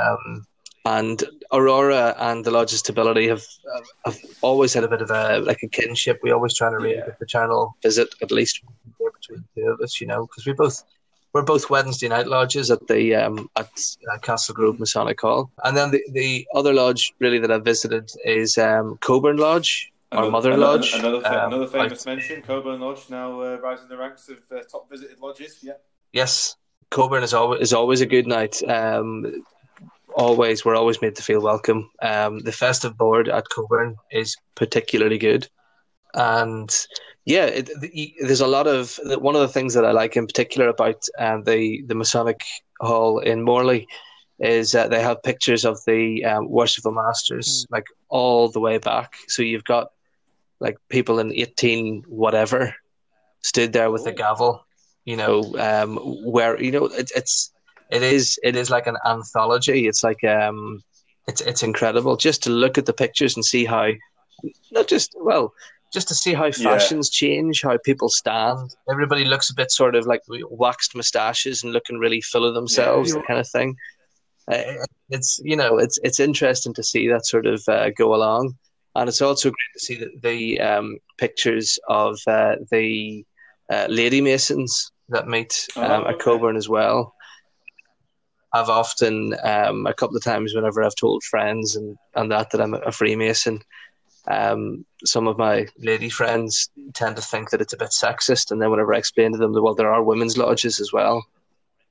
[0.00, 0.46] Um,
[0.84, 3.44] and Aurora and the Lodge of Stability have
[4.04, 6.18] have always had a bit of a like a kinship.
[6.22, 7.12] We always try to arrange Yeah.
[7.12, 8.60] a fraternal visit at least
[8.98, 10.82] between the two of us, you know, because we both
[11.32, 13.70] we're both Wednesday night lodges at the um, at
[14.12, 18.10] uh, Castle Grove Masonic Hall, and then the, the other lodge really that I visited
[18.24, 20.94] is um, Cockburn Lodge, our mother another, lodge.
[20.94, 24.90] Another, um, another famous mention, Cockburn Lodge, now uh, rising the ranks of uh, top
[24.90, 25.60] visited lodges.
[25.62, 25.74] Yeah.
[26.12, 26.56] Yes,
[26.92, 28.62] Cockburn is always is always a good night.
[28.68, 29.44] Um,
[30.14, 31.90] always, we're always made to feel welcome.
[32.02, 35.48] Um, the festive board at Cockburn is particularly good,
[36.14, 36.70] and
[37.24, 40.26] yeah, it, the, there's a lot of one of the things that I like in
[40.26, 42.42] particular about um, the the Masonic
[42.80, 43.88] Hall in Morley
[44.38, 49.14] is that they have pictures of the um, worshipful masters like all the way back.
[49.28, 49.92] So you've got
[50.60, 52.74] like people in eighteen whatever
[53.42, 54.66] stood there with a gavel
[55.04, 57.52] you know, um, where you know it, it's
[57.90, 59.86] it is it is like an anthology.
[59.86, 60.82] It's like um,
[61.28, 63.90] it's it's incredible just to look at the pictures and see how
[64.70, 65.52] not just well
[65.92, 68.74] just to see how fashions change, how people stand.
[68.90, 73.10] Everybody looks a bit sort of like waxed moustaches and looking really full of themselves,
[73.10, 73.16] Yeah.
[73.16, 73.76] that kind of thing.
[74.50, 74.62] Uh,
[75.10, 78.56] it's you know it's it's interesting to see that sort of uh, go along,
[78.94, 83.24] and it's also great to see the, the um, pictures of uh, the
[83.70, 86.18] uh, lady masons that meet um, Oh, at.
[86.18, 87.14] Cockburn as well.
[88.54, 92.60] I've often, um, a couple of times, whenever I've told friends and, and that that
[92.60, 93.60] I'm a Freemason,
[94.28, 98.60] um, some of my lady friends tend to think that it's a bit sexist, and
[98.60, 101.24] then whenever I explain to them that well, there are women's lodges as well,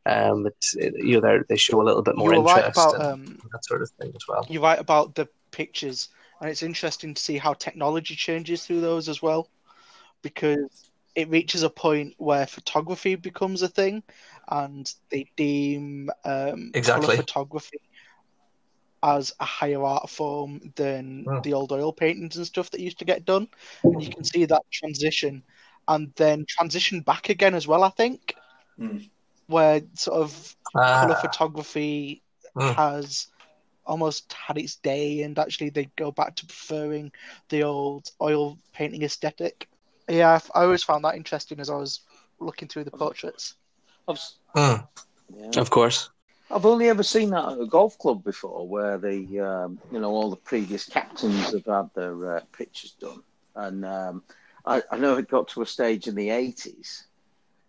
[0.06, 2.96] um, it's, it, you know they're- show a little bit more you were right interest
[2.96, 4.46] about and um, that sort of thing as well.
[4.50, 6.10] you're right about the pictures,
[6.40, 9.50] and it's interesting to see how technology changes through those as well,
[10.22, 14.04] because it reaches a point where photography becomes a thing,
[14.50, 16.88] and they deem um, Exactly.
[16.88, 17.80] color photography
[19.04, 21.42] as a higher art form than Mm.
[21.44, 23.48] the old oil paintings and stuff that used to get done,
[23.94, 25.44] and you can see that transition,
[25.88, 27.84] and then transition back again as well.
[27.84, 28.36] I think,
[28.80, 29.10] Mm.
[29.48, 30.56] where sort of
[30.86, 32.24] color Ah, photography
[32.56, 32.76] Mm.
[32.76, 33.28] has
[33.86, 37.12] almost had its day, and actually they go back to preferring
[37.50, 39.68] the old oil painting aesthetic.
[40.12, 42.02] Yeah, I've- I always found that interesting as I was
[42.40, 43.56] looking through the portraits.
[44.08, 44.20] I've,
[44.56, 44.88] mm,
[45.36, 45.60] yeah.
[45.60, 46.10] of course.
[46.50, 50.12] I've only ever seen that at a golf club before, where the um, you know
[50.12, 53.24] all the previous captains have had their uh, pictures done,
[53.56, 54.24] and um,
[54.66, 57.08] I, I know it got to a stage in the eighties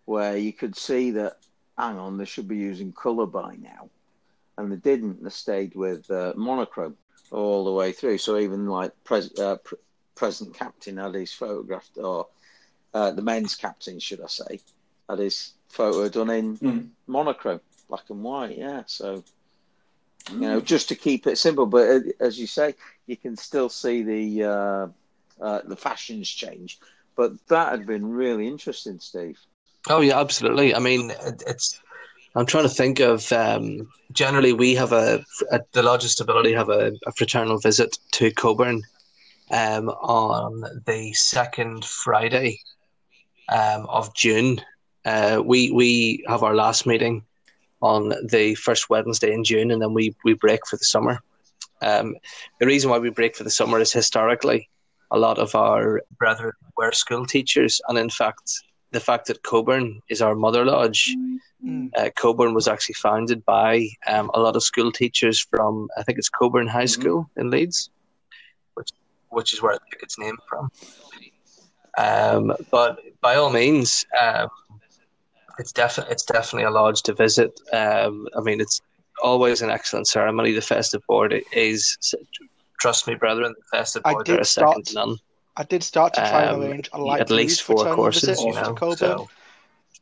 [0.05, 1.37] where you could see that.
[1.77, 3.89] Hang on, they should be using colour by now,
[4.57, 5.23] and they didn't.
[5.23, 6.97] They stayed with uh, monochrome
[7.31, 8.17] all the way through.
[8.19, 9.75] So even like pres- uh, pr-
[10.15, 12.27] present captain had his photograph, or
[12.93, 14.59] uh, the men's captain, should I say,
[15.09, 16.89] had his photo done in Mm.
[17.07, 18.57] monochrome, black and white.
[18.57, 19.23] Yeah, so
[20.31, 21.65] you know, just to keep it simple.
[21.65, 22.75] But uh, as you say,
[23.07, 24.87] you can still see the uh,
[25.41, 26.79] uh, the fashions change.
[27.15, 29.39] But that had been really interesting, Steve.
[29.89, 30.73] Oh yeah, absolutely.
[30.73, 31.79] I mean, it, it's.
[32.35, 33.31] I'm trying to think of.
[33.31, 37.97] Um, generally, we have a at the Lodge of Stability have a, a fraternal visit
[38.13, 38.81] to Cockburn
[39.53, 42.59] um, on the second Friday
[43.49, 44.59] um, of June.
[45.05, 47.23] Uh, we we have our last meeting
[47.81, 51.19] on the first Wednesday in June, and then we we break for the summer.
[51.81, 52.15] Um,
[52.59, 54.69] the reason why we break for the summer is historically
[55.11, 58.49] a lot of our brethren were school teachers, and in fact,
[58.91, 61.15] the fact that Cockburn is our mother lodge.
[61.63, 61.89] Mm.
[61.97, 66.17] Uh, Cockburn was actually founded by um, a lot of school teachers from I think
[66.17, 66.89] it's Cockburn High Mhm.
[66.97, 67.89] School in Leeds,
[69.33, 70.69] which is where I took its name from.
[71.97, 74.47] Um, but by all means, um,
[75.59, 77.59] it's definitely it's definitely a lodge to visit.
[77.71, 78.81] Um, I mean, it's
[79.23, 80.51] always an excellent ceremony.
[80.53, 81.97] The festive board is,
[82.79, 85.17] trust me, brethren, the festive board are a second to none.
[85.55, 88.43] I did start to try Um, and arrange a light at least blues four courses,
[88.43, 88.75] you know.
[88.97, 89.27] So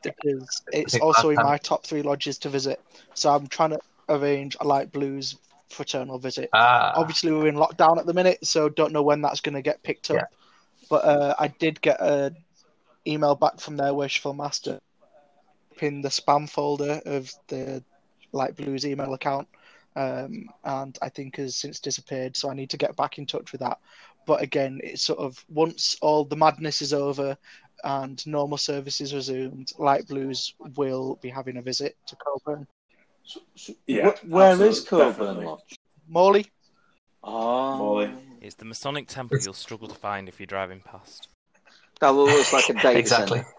[0.04, 2.82] because it's also in my top three lodges to visit.
[3.14, 3.80] So I'm trying to
[4.10, 5.36] arrange a light blues
[5.72, 6.50] fraternal visit.
[6.54, 9.62] ah, Obviously, we're in lockdown at the minute, so don't know when that's going to
[9.62, 10.18] get picked up.
[10.18, 10.26] Yeah.
[10.90, 12.36] But uh, I did get an
[13.08, 14.80] email back from their worshipful master
[15.80, 17.84] in the spam folder of the
[18.34, 19.48] Light Blues email account,
[19.96, 22.36] um, and I think has since disappeared.
[22.38, 23.80] So I need to get back in touch with that.
[24.26, 27.38] but again, it's sort of once all the madness is over
[27.84, 32.68] and normal services resumed, Light Blues will be having a visit to Cockburn.
[33.88, 35.46] Yeah, Wh- where is absolutely, Cockburn.
[35.46, 35.80] Lodge?
[36.08, 36.46] Morley,
[37.24, 38.14] Oh, Morley.
[38.42, 41.28] It's the Masonic Temple you'll struggle to find if you're driving past.
[42.00, 43.40] that looks like a data exactly.
[43.40, 43.54] center.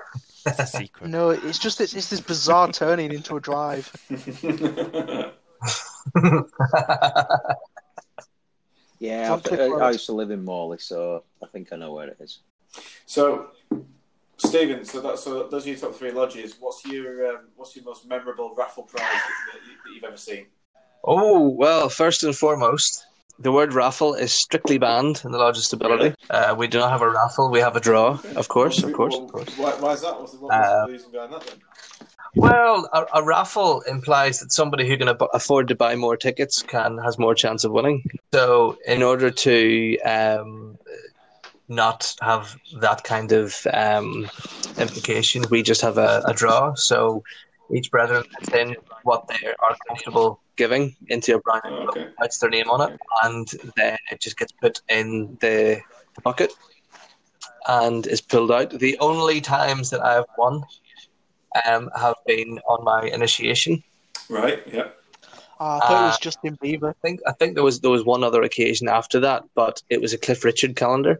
[0.44, 1.08] It's a secret.
[1.08, 3.90] no, it's just it's, it's this bizarre turning into a drive.
[8.98, 12.06] Yeah, I, I, I used to live in Morley, so I think I know where
[12.06, 12.38] it is.
[13.04, 13.48] so,
[14.42, 16.56] Stephen, so that so those are your top three lodges.
[16.58, 20.46] What's your um, what's your most memorable raffle prize that, you, that you've ever seen?
[21.04, 23.04] Oh, well, first and foremost,
[23.38, 26.14] the word raffle is strictly banned in the Lodge of Stability.
[26.30, 29.16] Uh, we do not have a raffle, we have a draw, of course, of course,
[29.16, 29.58] of course.
[29.58, 30.20] Why, why is that?
[30.20, 31.56] What's the, Uh, the reason behind that then?
[32.34, 36.62] Well, a, a raffle implies that somebody who can ab- afford to buy more tickets
[36.62, 38.04] can has more chance of winning.
[38.32, 40.78] So, in order to um,
[41.74, 44.28] not have that kind of um,
[44.78, 46.74] implication, we just have a, a draw.
[46.74, 47.22] So,
[47.74, 52.06] each brethren puts in what they are comfortable giving into a brand Oh, envelope, okay.
[52.20, 55.80] writes their name on it, and then it just gets put in the
[56.22, 56.52] bucket
[57.68, 58.70] and is pulled out.
[58.70, 60.62] The only times that I have won
[61.66, 63.82] um, have been on my initiation.
[64.28, 64.62] Right.
[64.66, 64.88] Yeah.
[65.60, 66.90] Ah, I thought it was Uh, Justin Bieber.
[66.90, 70.00] I think I think there was there was one other occasion after that, but it
[70.00, 71.18] was a Cliff Richard calendar.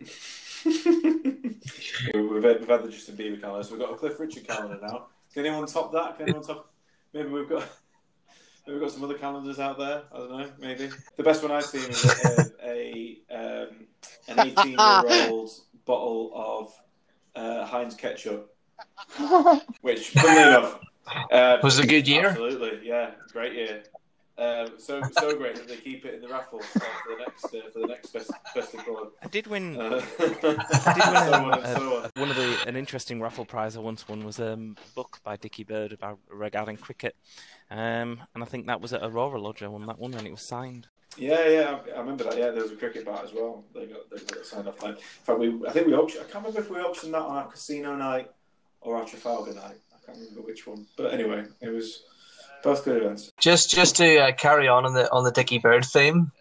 [0.64, 4.78] We've, had, we've had the Justin Bieber calendar, so we've got a Cliff Richard calendar
[4.80, 5.06] now.
[5.32, 6.16] Can anyone top that?
[6.16, 6.70] Can anyone top?
[7.12, 7.68] Maybe we've got.
[8.66, 10.02] Maybe we've got some other calendars out there.
[10.12, 10.48] I don't know.
[10.60, 13.68] Maybe the best one I've seen is a, a um,
[14.28, 15.50] an eighteen-year-old
[15.84, 16.72] bottle of
[17.34, 18.54] uh, Heinz ketchup,
[19.80, 20.80] which, funnily enough,
[21.30, 22.28] uh, Was a good year?
[22.28, 23.82] Absolutely, yeah, great year.
[24.42, 27.44] Um, so so great that they keep it in the raffle uh, for the next
[27.46, 29.10] uh, for the next fest- festival.
[29.22, 29.80] I did win.
[29.80, 32.10] Uh, I did win so on a- so on.
[32.16, 35.36] one of the an interesting raffle prize I once won was um, a book by
[35.36, 37.14] Dickie Bird about regarding cricket,
[37.70, 39.62] um, and I think that was at Aurora Lodge.
[39.62, 40.88] I won that one, and it was signed.
[41.18, 42.38] Yeah, yeah, I, I remember that.
[42.38, 43.64] Yeah, there was a cricket bat as well.
[43.74, 44.82] They got they got signed off.
[44.82, 46.24] Like, in fact, we I think we auctioned.
[46.28, 48.30] I can't remember if we auctioned that on our casino night
[48.80, 49.78] or our Trafalgar night.
[49.94, 50.86] I can't remember which one.
[50.96, 52.02] But anyway, it was
[52.62, 53.30] both good events.
[53.38, 56.32] Just just to uh, carry on on the on the Dickie Bird theme.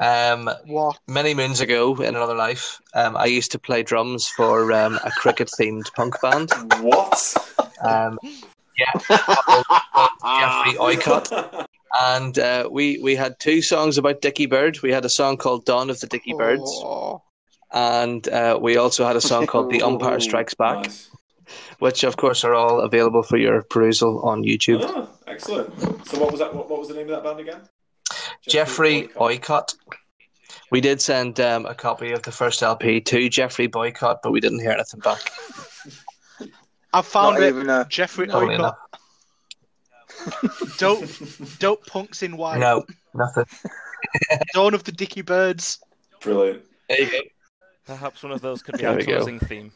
[0.00, 0.98] Um, What?
[1.06, 5.10] many moons ago, in another life, um, I used to play drums for um, a
[5.10, 6.50] cricket-themed punk band.
[6.80, 7.34] What?
[7.84, 8.18] Um,
[8.78, 11.66] yeah, called, called Geoffrey Oicott.
[12.00, 14.80] and uh, we we had two songs about Dickie Bird.
[14.82, 17.20] We had a song called "Dawn of the Dickie Birds," Oh.
[17.70, 21.10] and uh, we also had a song called "The Umpire Strikes Back," Nice.
[21.78, 24.80] Which of course are all available for your perusal on YouTube.
[24.82, 25.78] Oh, excellent.
[26.06, 26.54] So what was that?
[26.54, 27.60] What, what was the name of that band again?
[28.48, 29.16] Geoffrey Boycott.
[29.16, 29.74] Boycott.
[30.70, 34.40] We did send um, a copy of the first LP to Geoffrey Boycott, but we
[34.40, 35.30] didn't hear anything back.
[36.94, 37.48] I found Not it.
[37.48, 38.58] even a Jeffrey Funnily Oicott.
[38.58, 38.76] enough.
[40.78, 41.04] Dope,
[41.58, 42.58] dope punks in white.
[42.58, 42.84] No,
[43.14, 43.46] nothing.
[44.54, 45.80] Dawn of the Dicky Birds.
[46.20, 46.62] Brilliant.
[46.88, 47.18] There you go.
[47.86, 49.16] Perhaps one of those could be There our we go.
[49.16, 49.72] closing theme.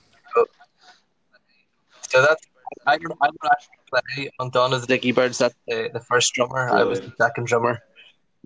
[2.08, 2.42] So that's
[2.86, 5.38] I, I actually play on Dawn of the Dicky Birds.
[5.38, 6.68] That's the, the first drummer.
[6.68, 7.80] I was the second drummer.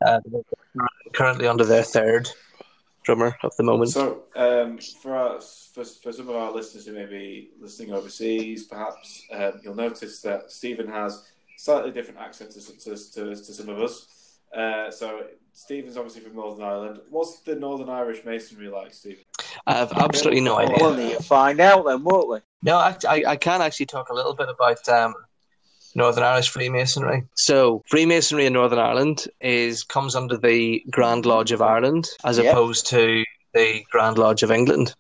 [0.04, 0.20] Uh,
[1.12, 2.28] currently under their third
[3.02, 3.90] drummer at the moment.
[3.90, 8.64] So, um, for, our, for for some of our listeners who may be listening overseas,
[8.64, 11.22] perhaps um, you'll notice that Stephen has
[11.58, 14.38] slightly different accent to, to, to, to some of us.
[14.56, 17.00] Uh, so, Stephen's obviously from Northern Ireland.
[17.10, 19.24] What's the Northern Irish masonry like, Stephen?
[19.66, 20.76] I have absolutely no idea.
[20.80, 22.38] We'll need to find out then, won't we?
[22.62, 25.14] No, I, I, I can actually talk a little bit about um,
[25.94, 27.24] Northern Irish Freemasonry.
[27.36, 32.52] So, Freemasonry in Northern Ireland is comes under the Grand Lodge of Ireland as Yep.
[32.52, 33.24] opposed to
[33.54, 34.94] the Grand Lodge of England,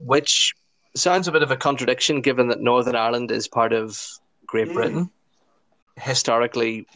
[0.00, 0.54] which
[0.96, 4.00] sounds a bit of a contradiction given that Northern Ireland is part of
[4.46, 4.74] Great Mm.
[4.74, 5.10] Britain.
[5.96, 6.86] Historically,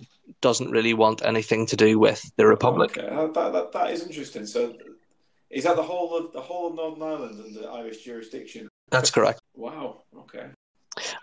[0.41, 2.97] doesn't really want anything to do with the Republic.
[2.97, 4.47] Okay, uh, that, that, that is interesting.
[4.47, 4.75] So,
[5.53, 8.69] is that the whole of the whole of Northern Ireland under Irish jurisdiction?
[8.91, 9.41] That's correct.
[9.57, 10.03] Wow.
[10.19, 10.47] Okay.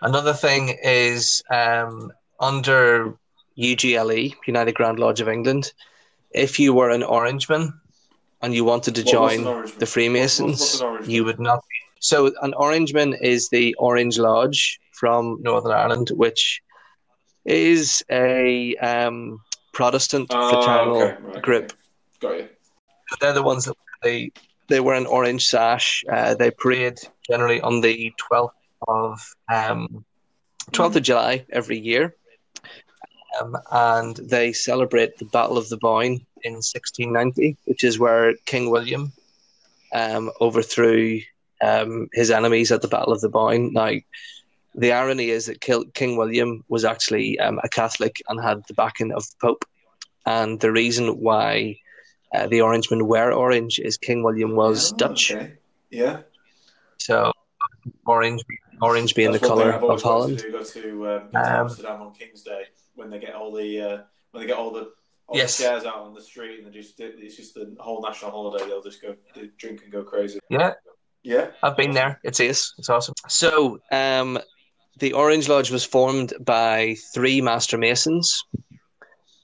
[0.02, 3.14] Another thing is um, under
[3.58, 5.72] UGLE, United Grand Lodge of England,
[6.32, 7.72] if you were an Orangeman
[8.42, 9.44] and you wanted to What- join
[9.78, 11.60] the Freemasons, an you would not.
[12.00, 16.62] So, an Orangeman is the Orange Lodge from Northern Ireland, which
[17.44, 19.38] is a um,
[19.72, 21.64] Protestant Ah, fraternal okay, right, group.
[21.64, 21.74] okay.
[22.20, 22.48] Got you.
[23.20, 24.32] They're the ones that they
[24.68, 26.04] they wear an orange sash.
[26.10, 26.98] Uh, they parade
[27.28, 28.54] generally on the twelfth
[28.86, 29.20] of
[29.52, 30.04] um,
[30.72, 32.14] 12th of July every year,
[33.40, 38.70] um, and they celebrate the Battle of the Boyne in 1690, which is where King
[38.70, 39.12] William
[39.92, 41.20] um, overthrew
[41.60, 43.72] um, his enemies at the Battle of the Boyne.
[43.72, 43.92] Now,
[44.74, 49.12] the irony is that King William was actually um, a Catholic and had the backing
[49.12, 49.64] of the Pope.
[50.26, 51.80] And the reason why
[52.34, 55.32] uh, the Orangemen were orange is King William was Oh, Dutch.
[55.32, 55.54] okay.
[55.90, 56.20] Yeah.
[56.98, 57.32] So,
[58.06, 58.42] orange,
[58.82, 60.38] orange being That's the colour of Holland.
[60.38, 62.62] To do, go to, um, to Um, Amsterdam on King's Day
[62.94, 63.98] when they get all the uh,
[64.30, 64.92] when they get all the
[65.26, 65.56] all Yes.
[65.58, 68.66] the chairs out on the street and they just it's just the whole national holiday.
[68.66, 69.14] They'll just go
[69.58, 70.38] drink and go crazy.
[70.50, 70.74] Yeah,
[71.22, 71.50] Yeah.
[71.62, 72.20] I've been there.
[72.24, 72.74] It's ace.
[72.78, 73.14] It's awesome.
[73.28, 74.38] So, um,
[74.98, 78.44] the Orange Lodge was formed by three Master Masons.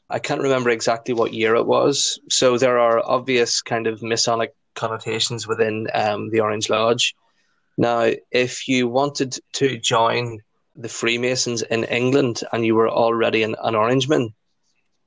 [0.08, 2.18] I can't remember exactly what year it was.
[2.28, 7.14] So there are obvious kind of Masonic connotations within um, the Orange Lodge.
[7.76, 10.40] Now, if you wanted to join
[10.76, 14.32] the Freemasons in England and you were already an, an Orangeman,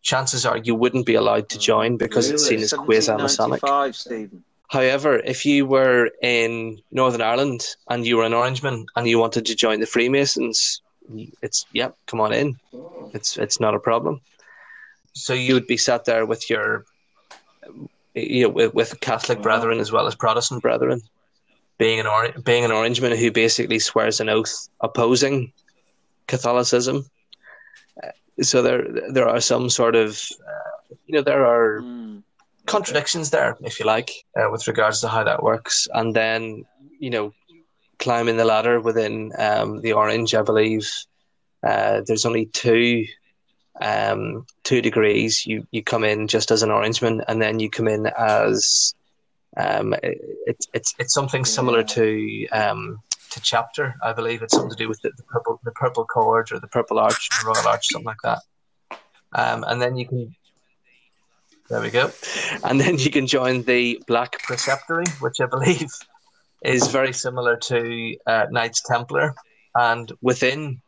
[0.02, 3.62] chances are you wouldn't be allowed to join because it's seen as quasi Masonic.
[3.64, 4.44] 1795, Stephen.
[4.70, 9.48] However, if you were in Northern Ireland and you were an Orangeman and you wanted
[9.48, 10.82] to join the Freemasons,
[11.42, 12.60] it's yep, come on in.
[13.14, 14.22] It's it's not a problem.
[15.14, 16.86] So you would be sat there with your,
[18.16, 21.02] you know, with, with Catholic brethren as well as Protestant brethren,
[21.78, 25.52] being an or- being an Orangeman who basically swears an oath opposing
[26.28, 27.06] Catholicism.
[28.04, 30.10] Uh, So there there are some sort of,
[30.52, 32.24] uh, you know, there are Mm.
[32.66, 35.88] contradictions there, if you like, uh, with regards to how that works.
[35.94, 36.66] And then,
[37.00, 37.34] you know,
[37.98, 40.88] climbing the ladder within um, the orange, I believe
[41.64, 43.06] uh, there's only two
[43.82, 45.46] um, two degrees.
[45.46, 48.94] You you come in just as an orangeman, and then you come in as
[49.58, 53.00] um, it, it's it's it's something similar to um,
[53.32, 53.96] to chapter.
[54.04, 56.68] I believe it's something to do with the, the purple the purple cord or the
[56.68, 58.40] purple arch, the royal arch, something like that.
[59.34, 60.36] Um, and then you can
[61.70, 62.12] there we go.
[62.64, 65.92] And then you can join the Black Preceptory, which I believe
[66.64, 69.36] is very similar to uh, Knights Templar.
[69.76, 70.82] And within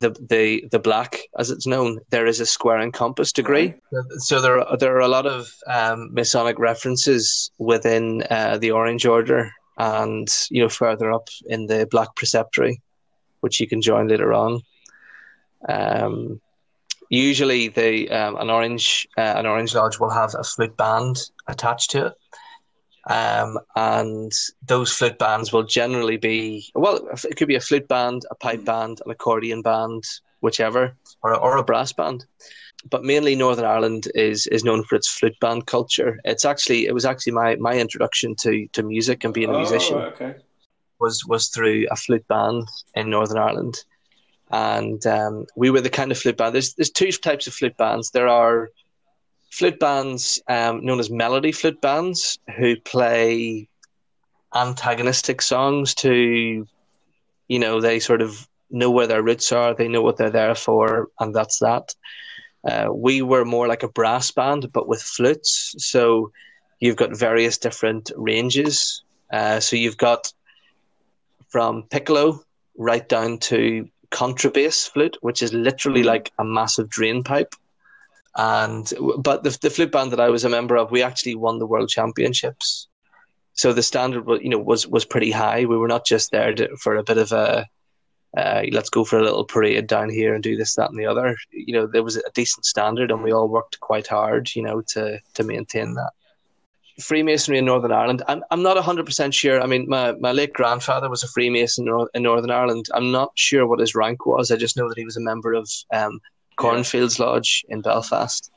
[0.00, 3.74] the, the the black, as it's known, there is a square and compass degree.
[4.18, 9.06] So there are, there are a lot of um, Masonic references within uh, the Orange
[9.06, 12.76] Order, and you know further up in the Black Preceptory,
[13.40, 14.62] which you can join later on.
[15.68, 16.40] Um,
[17.10, 21.90] usually the um, an orange uh, an orange lodge will have a flute band attached
[21.90, 22.14] to it
[23.10, 24.32] um, and
[24.66, 26.96] those flute bands will generally be well
[27.30, 30.04] it could be a flute band a pipe band an accordion band
[30.40, 32.24] whichever or a, or a brass band
[32.88, 36.94] but mainly northern ireland is is known for its flute band culture it's actually it
[36.94, 40.34] was actually my my introduction to to music and being a Oh, musician okay.
[40.98, 43.76] was was through a flute band in Northern Ireland,
[44.50, 46.54] and um, we were the kind of flute band.
[46.54, 48.10] There's there's two types of flute bands.
[48.10, 48.68] There are
[49.50, 53.68] flute bands um, known as melody flute bands who play
[54.54, 56.66] antagonistic songs to,
[57.48, 60.54] you know, they sort of know where their roots are, they know what they're there
[60.54, 61.94] for, and that's that.
[62.64, 65.74] Uh, we were more like a brass band, but with flutes.
[65.78, 66.30] So
[66.78, 69.02] you've got various different ranges.
[69.32, 70.32] Uh, so you've got
[71.48, 72.40] from piccolo
[72.76, 77.54] right down to contrabass flute, which is literally like a massive drain pipe.
[78.36, 81.58] And but the the flute band that I was a member of, we actually won
[81.58, 82.88] the world championships.
[83.54, 85.64] So the standard, was, you know, was was pretty high.
[85.64, 87.66] We were not just there to, for a bit of a
[88.36, 91.06] uh, let's go for a little parade down here and do this, that, and the
[91.06, 91.36] other.
[91.50, 94.82] You know, there was a decent standard, and we all worked quite hard, you know,
[94.88, 96.12] to to maintain that.
[97.00, 98.22] Freemasonry in Northern Ireland.
[98.28, 99.60] I'm I'm not hundred percent sure.
[99.60, 102.86] I mean, my, my late grandfather was a Freemason in in Northern Ireland.
[102.94, 104.50] I'm not sure what his rank was.
[104.50, 106.20] I just know that he was a member of um,
[106.60, 108.50] Cornfields Lodge in Belfast,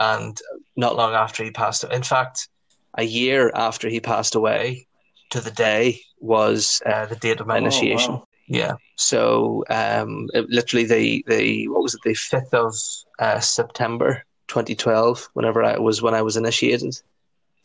[0.00, 0.38] and
[0.76, 1.84] not long after he passed.
[1.84, 2.48] In fact,
[2.96, 4.86] a year after he passed away,
[5.30, 8.14] to the day was uh, the date of my Oh, initiation.
[8.14, 8.24] wow.
[8.48, 8.74] Yeah.
[8.96, 12.74] So um, it, literally the the what was it the fifth of
[13.18, 15.28] uh, September 2012.
[15.34, 16.94] Whenever I was when I was initiated,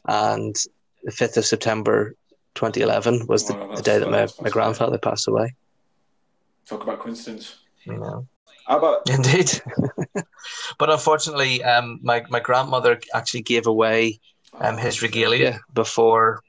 [0.07, 0.55] and
[1.03, 2.15] the fifth of September
[2.55, 5.53] 2011 was the, Wow, the day that my, my grandfather passed away.
[6.65, 7.59] Talk about coincidence.
[7.85, 8.27] You know.
[8.71, 9.51] How about Indeed.
[10.79, 14.21] but unfortunately, um, my my grandmother actually gave away
[14.53, 16.41] um, his regalia before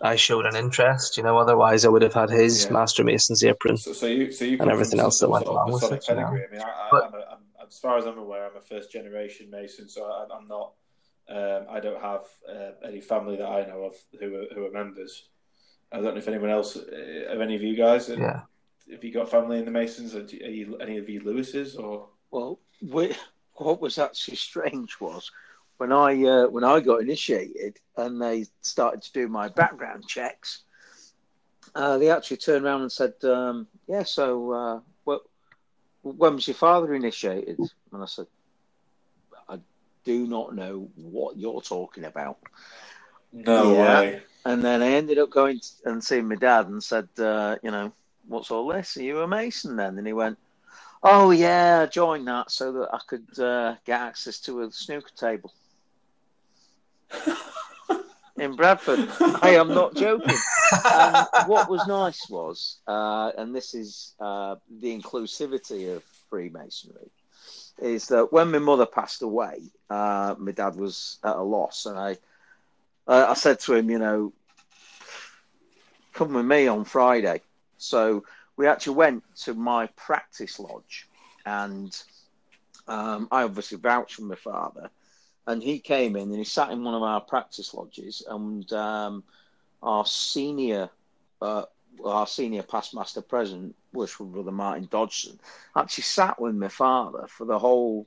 [0.00, 1.16] I showed an interest.
[1.16, 2.72] You know, otherwise I would have had his Yeah.
[2.74, 3.76] Master Mason's apron.
[3.76, 6.26] So, so you, so you And everything else that went along with it, you know.
[6.26, 8.60] I mean, I, I, But- I'm, a, I'm, as far as I'm aware, I'm a
[8.60, 10.74] first generation Mason, so I, I'm not.
[11.28, 14.70] Um, I don't have uh, any family that I know of who are, who are
[14.70, 15.28] members.
[15.90, 18.42] I don't know if anyone else, uh, of any of you guys, Yeah.
[18.90, 20.14] Have you got family in the Masons?
[20.14, 22.08] Are, are you any of you Lewises or?
[22.30, 23.14] Well, we,
[23.54, 25.30] what was actually strange was
[25.78, 30.62] when I uh, when I got initiated and they started to do my background checks,
[31.74, 35.22] uh, they actually turned around and said, um, "Yeah, so uh, what,
[36.02, 37.58] when was your father initiated?"
[37.92, 38.26] And I said,
[39.48, 39.58] "I
[40.04, 42.38] do not know what you're talking about."
[43.32, 44.00] No Yeah.
[44.00, 44.22] way.
[44.44, 47.92] And then I ended up going and seeing my dad and said, uh, "You know,
[48.28, 48.96] what's all this?
[48.96, 50.38] Are you a mason then?" And he went,
[51.02, 55.10] "Oh yeah, I joined that so that I could uh, get access to a snooker
[55.16, 55.52] table."
[58.36, 58.98] in Bradford.
[59.42, 60.36] Hey, I am not joking.
[61.46, 67.10] What was nice was, uh, and this is uh, the inclusivity of Freemasonry,
[67.78, 71.98] is that when my mother passed away, uh, my dad was at a loss, and
[71.98, 72.16] I,
[73.06, 74.32] uh, I said to him, you know,
[76.12, 77.40] come with me on Friday.
[77.78, 78.24] So
[78.56, 81.08] we actually went to my practice lodge,
[81.44, 81.96] and
[82.86, 84.90] um, I obviously vouched for my father
[85.46, 89.22] and he came in and he sat in one of our practice lodges and um,
[89.82, 90.88] our senior
[91.42, 91.64] uh,
[92.04, 95.38] our senior past master president worshipful brother martin dodgson
[95.76, 98.06] actually sat with my father for the whole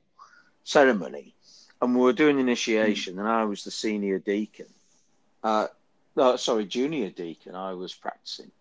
[0.64, 1.34] ceremony
[1.82, 4.68] and we were doing initiation and i was the senior deacon
[5.44, 5.68] uh,
[6.16, 8.52] no, sorry junior deacon i was practicing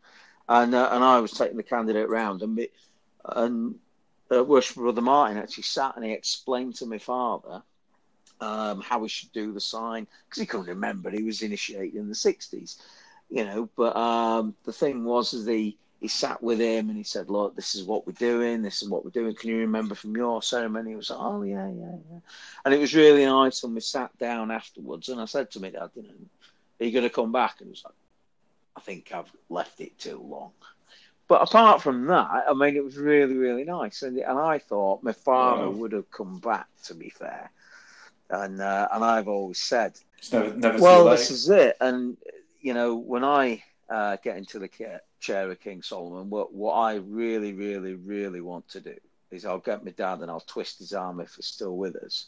[0.49, 2.67] and uh, and i was taking the candidate round and
[3.25, 3.75] and
[4.35, 7.63] uh, worshipful brother martin actually sat and he explained to my father
[8.41, 11.11] um, how we should do the sign because he couldn't remember.
[11.11, 12.81] He was initiated in the sixties,
[13.31, 13.69] you know.
[13.77, 17.57] But um, the thing was, is he he sat with him and he said, "Look,
[17.57, 18.63] this is what we're doing.
[18.63, 19.35] This is what we're doing.
[19.35, 22.21] Can you remember from your ceremony?" He was like, "Oh yeah, yeah, yeah."
[22.65, 23.63] And it was really nice.
[23.63, 26.09] And we sat down afterwards, and I said to my dad, "You know,
[26.81, 27.95] are you going to come back?" And he was like,
[28.77, 30.53] "I think I've left it too long."
[31.29, 35.03] But apart from that, I mean, it was really, really nice, and and I thought
[35.03, 35.77] my father Wow.
[35.77, 36.69] would have come back.
[36.85, 37.51] To be fair,
[38.31, 39.99] and uh, and I've always said,
[40.33, 41.77] never, never well, this is it.
[41.81, 42.17] And
[42.61, 44.69] you know, when I uh, get into the
[45.21, 48.95] chair of King Solomon, what what I really, really, really want to do
[49.33, 52.27] is I'll get my dad and I'll twist his arm if he's still with us.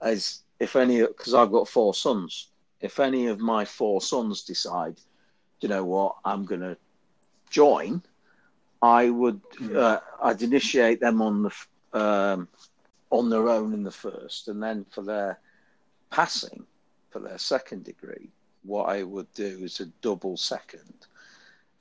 [0.00, 2.48] As if any, because I've got four sons.
[2.80, 4.96] If any of my four sons decide,
[5.62, 6.76] you know what, I'm going to
[7.50, 8.02] join,
[8.82, 9.40] I would,
[9.74, 11.52] uh, I'd initiate them on the
[11.98, 12.48] um,
[13.10, 15.38] on their own in the first, and then for their
[16.10, 16.64] passing
[17.10, 18.30] for their second degree,
[18.64, 21.06] what I would do is a double second,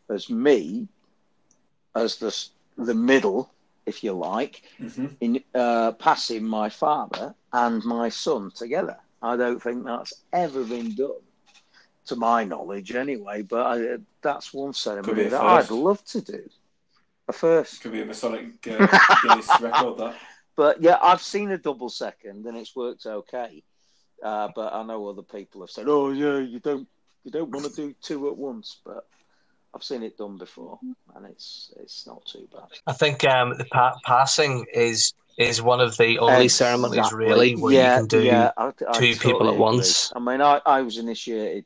[0.09, 0.87] as me,
[1.95, 2.35] as the
[2.77, 3.49] the middle,
[3.85, 5.15] if you like, Mhm.
[5.19, 8.97] in uh, passing my father and my son together.
[9.21, 11.23] I don't think that's ever been done,
[12.11, 13.41] to my knowledge, anyway.
[13.41, 16.43] But I, that's one ceremony a that I'd love to do.
[17.27, 17.81] A first.
[17.81, 18.87] Could be a Masonic uh,
[19.23, 19.97] Guinness record.
[19.97, 20.15] That.
[20.55, 23.63] But yeah, I've seen a double second and it's worked okay.
[24.21, 26.87] Uh, but I know other people have said, "Oh yeah, you don't
[27.23, 29.07] you don't want to do two at once." But
[29.73, 30.77] I've seen it done before,
[31.15, 32.67] and it's it's not too bad.
[32.85, 37.73] I think um, the pa- passing is is one of the only ceremonies really where
[37.73, 39.57] yeah, you can do yeah, I, I two people at agree.
[39.57, 40.11] once.
[40.15, 41.65] I mean, I, I was initiated.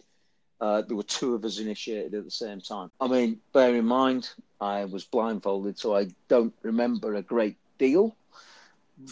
[0.59, 2.89] Uh, there were two of us initiated at the same time.
[2.99, 4.29] I mean, bear in mind,
[4.59, 8.15] I was blindfolded, so I don't remember a great deal.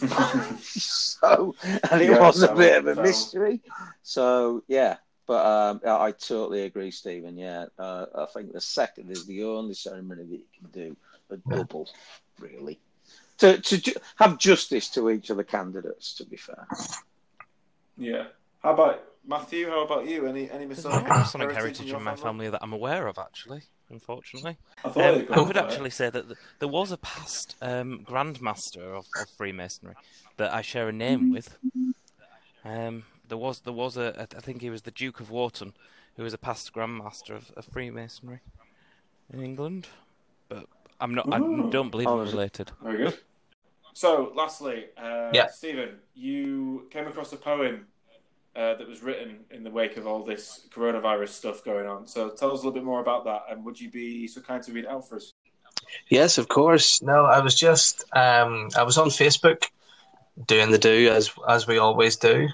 [0.60, 1.54] so,
[1.90, 3.62] and it Yeah, was a bit of a mystery.
[4.02, 7.36] So, yeah, but um, I I totally agree, Stephen.
[7.36, 10.96] Yeah, uh, I think the second is the only ceremony that you can do
[11.30, 11.56] a Yeah.
[11.56, 11.88] double,
[12.38, 12.80] really,
[13.38, 16.14] to to ju- have justice to each of the candidates.
[16.16, 16.68] To be fair,
[17.96, 18.24] Yeah.
[18.62, 19.68] How about Matthew?
[19.68, 20.26] How about you?
[20.26, 23.06] Any any There's Masonic, no Masonic heritage, heritage your in my family that I'm aware
[23.06, 23.62] of, actually.
[23.90, 25.56] Unfortunately, I thought um, you'd I could for it.
[25.56, 29.94] actually say that th- there was a past um, Grandmaster of, of Freemasonry
[30.36, 31.56] that I share a name with.
[32.64, 35.74] Um, there was there was a I think he was the Duke of Wharton,
[36.16, 38.40] who was a past Grandmaster of, of Freemasonry
[39.32, 39.86] in England,
[40.48, 40.66] but
[41.00, 41.32] I'm not.
[41.32, 42.72] I don't believe Oh, I'm related.
[42.82, 43.18] Very good.
[43.96, 45.46] So, lastly, uh, Yeah.
[45.48, 47.86] Stephen, you came across a poem
[48.56, 52.06] uh, that was written in the wake of all this coronavirus stuff going on.
[52.06, 54.62] So, tell us a little bit more about that, and would you be so kind
[54.62, 55.32] to read out for us?
[56.08, 57.02] Yes, of course.
[57.02, 59.64] No, I was just um, I was on Facebook
[60.46, 62.48] doing the do as as we always do,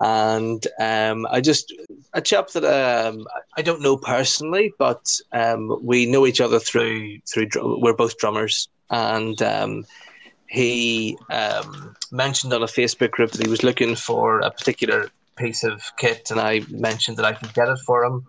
[0.00, 1.74] and um, I just
[2.12, 3.26] a chap that um,
[3.56, 7.48] I don't know personally, but um, we know each other through through
[7.80, 9.86] we're both drummers, and um,
[10.48, 15.08] he um, mentioned on a Facebook group that he was looking for a particular
[15.40, 18.26] piece of kit, and I mentioned that I could get it for him.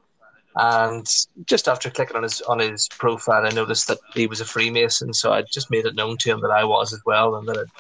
[0.56, 1.08] And
[1.46, 5.14] just after clicking on his on his profile, I noticed that he was a Freemason.
[5.14, 7.58] So I just made it known to him that I was as well, and that
[7.58, 7.72] I'd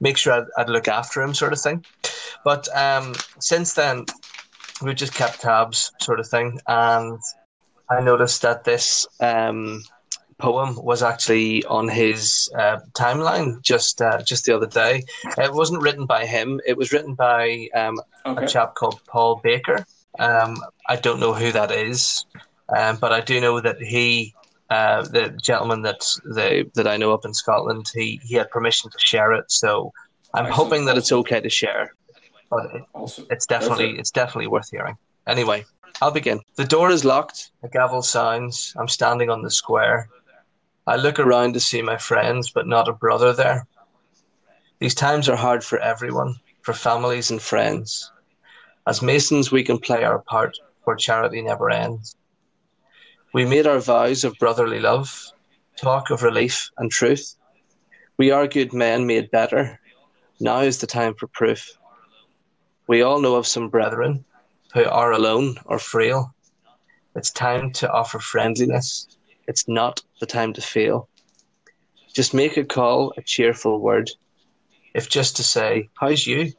[0.00, 1.84] make sure I'd, I'd look after him, sort of thing.
[2.44, 4.06] But um, since then,
[4.82, 7.18] we've just kept tabs, sort of thing, and
[7.90, 9.82] I noticed that this um,
[10.40, 15.04] poem was actually on his uh, timeline just uh, just the other day.
[15.38, 18.44] It wasn't written by him; it was written by um, Okay.
[18.44, 19.86] a chap called Paul Baker.
[20.18, 22.26] Um, I don't know who that is,
[22.76, 24.34] um, but I do know that he,
[24.68, 28.90] uh, the gentleman that the, that I know up in Scotland, he, he had permission
[28.90, 29.50] to share it.
[29.50, 29.92] So
[30.34, 30.54] I'm Excellent.
[30.70, 31.94] hoping that it's okay to share,
[32.50, 33.26] but it, Awesome.
[33.30, 34.00] it's definitely it.
[34.00, 34.96] it's definitely worth hearing.
[35.26, 35.64] Anyway,
[36.02, 36.40] I'll begin.
[36.56, 37.50] The door is locked.
[37.62, 38.74] A gavel sounds.
[38.76, 40.08] I'm standing on the square.
[40.90, 43.64] I look around to see my friends, but not a brother there.
[44.80, 48.10] These times are hard for everyone, for families and friends.
[48.88, 52.16] As Masons, we can play our part, for charity never ends.
[53.32, 55.30] We made our vows of brotherly love,
[55.76, 57.36] talk of relief and truth.
[58.16, 59.78] We are good men made better.
[60.40, 61.70] Now is the time for proof.
[62.88, 64.24] We all know of some brethren
[64.74, 66.34] who are alone or frail.
[67.14, 69.06] It's time to offer friendliness.
[69.50, 71.08] It's not the time to fail.
[72.14, 74.08] Just make a call, a cheerful word,
[74.94, 76.52] if just to say, How's you?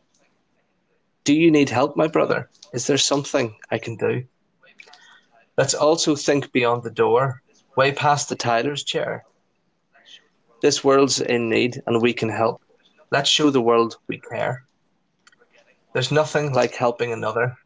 [1.24, 2.50] Do you need help, my brother?
[2.74, 4.26] Is there something I can do?
[5.58, 7.42] Let's also think beyond the door,
[7.78, 9.24] way past the tiler's chair.
[10.62, 12.62] This world's in need and we can help.
[13.10, 14.66] Let's show the world we care.
[15.94, 17.58] There's nothing like helping another,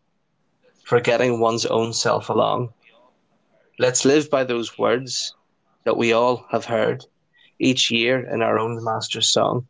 [0.83, 2.73] forgetting one's own self along.
[3.77, 5.35] Let's live by those words
[5.83, 7.05] that we all have heard
[7.59, 9.67] each year in our own Master's song.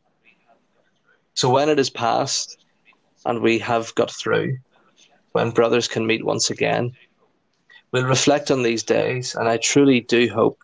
[1.33, 2.63] So when it is past
[3.25, 4.57] and we have got through,
[5.31, 6.91] when brothers can meet once again,
[7.91, 10.59] we'll reflect on these days, and I truly do hope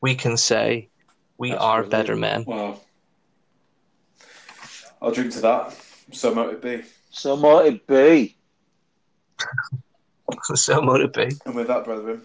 [0.00, 0.88] we can say
[1.38, 1.90] we That's are brilliant.
[1.90, 2.44] better men.
[2.44, 2.80] Wow.
[5.00, 5.76] I'll drink to that.
[6.12, 6.82] So might it be.
[7.10, 8.36] So might it be.
[10.54, 11.30] so might it be.
[11.46, 12.22] And with that, brethren,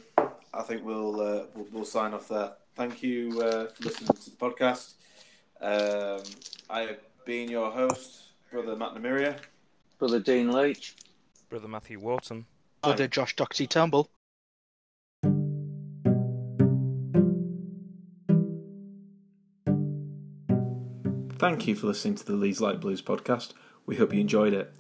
[0.54, 2.54] I think we'll uh, we'll, we'll sign off there.
[2.76, 4.93] Thank you uh, for listening to the podcast.
[5.62, 6.24] Um,
[6.70, 9.38] I have been your host, brother Matt Namiria.
[9.97, 10.95] Brother Dean Leach.
[11.50, 12.45] Brother Matthew Wharton.
[12.82, 14.10] Brother Josh Doxy Turnbull.
[21.38, 23.54] Thank you for listening to the Leeds Light Blues podcast.
[23.86, 24.74] We hope you enjoyed it.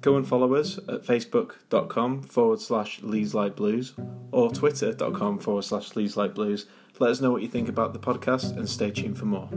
[0.00, 3.94] Go and follow us at facebook.com forward slash Leeds Light Blues
[4.30, 6.66] or twitter.com forward slash Leeds Light Blues.
[6.98, 9.50] Let us know what you think about the podcast and stay tuned for more.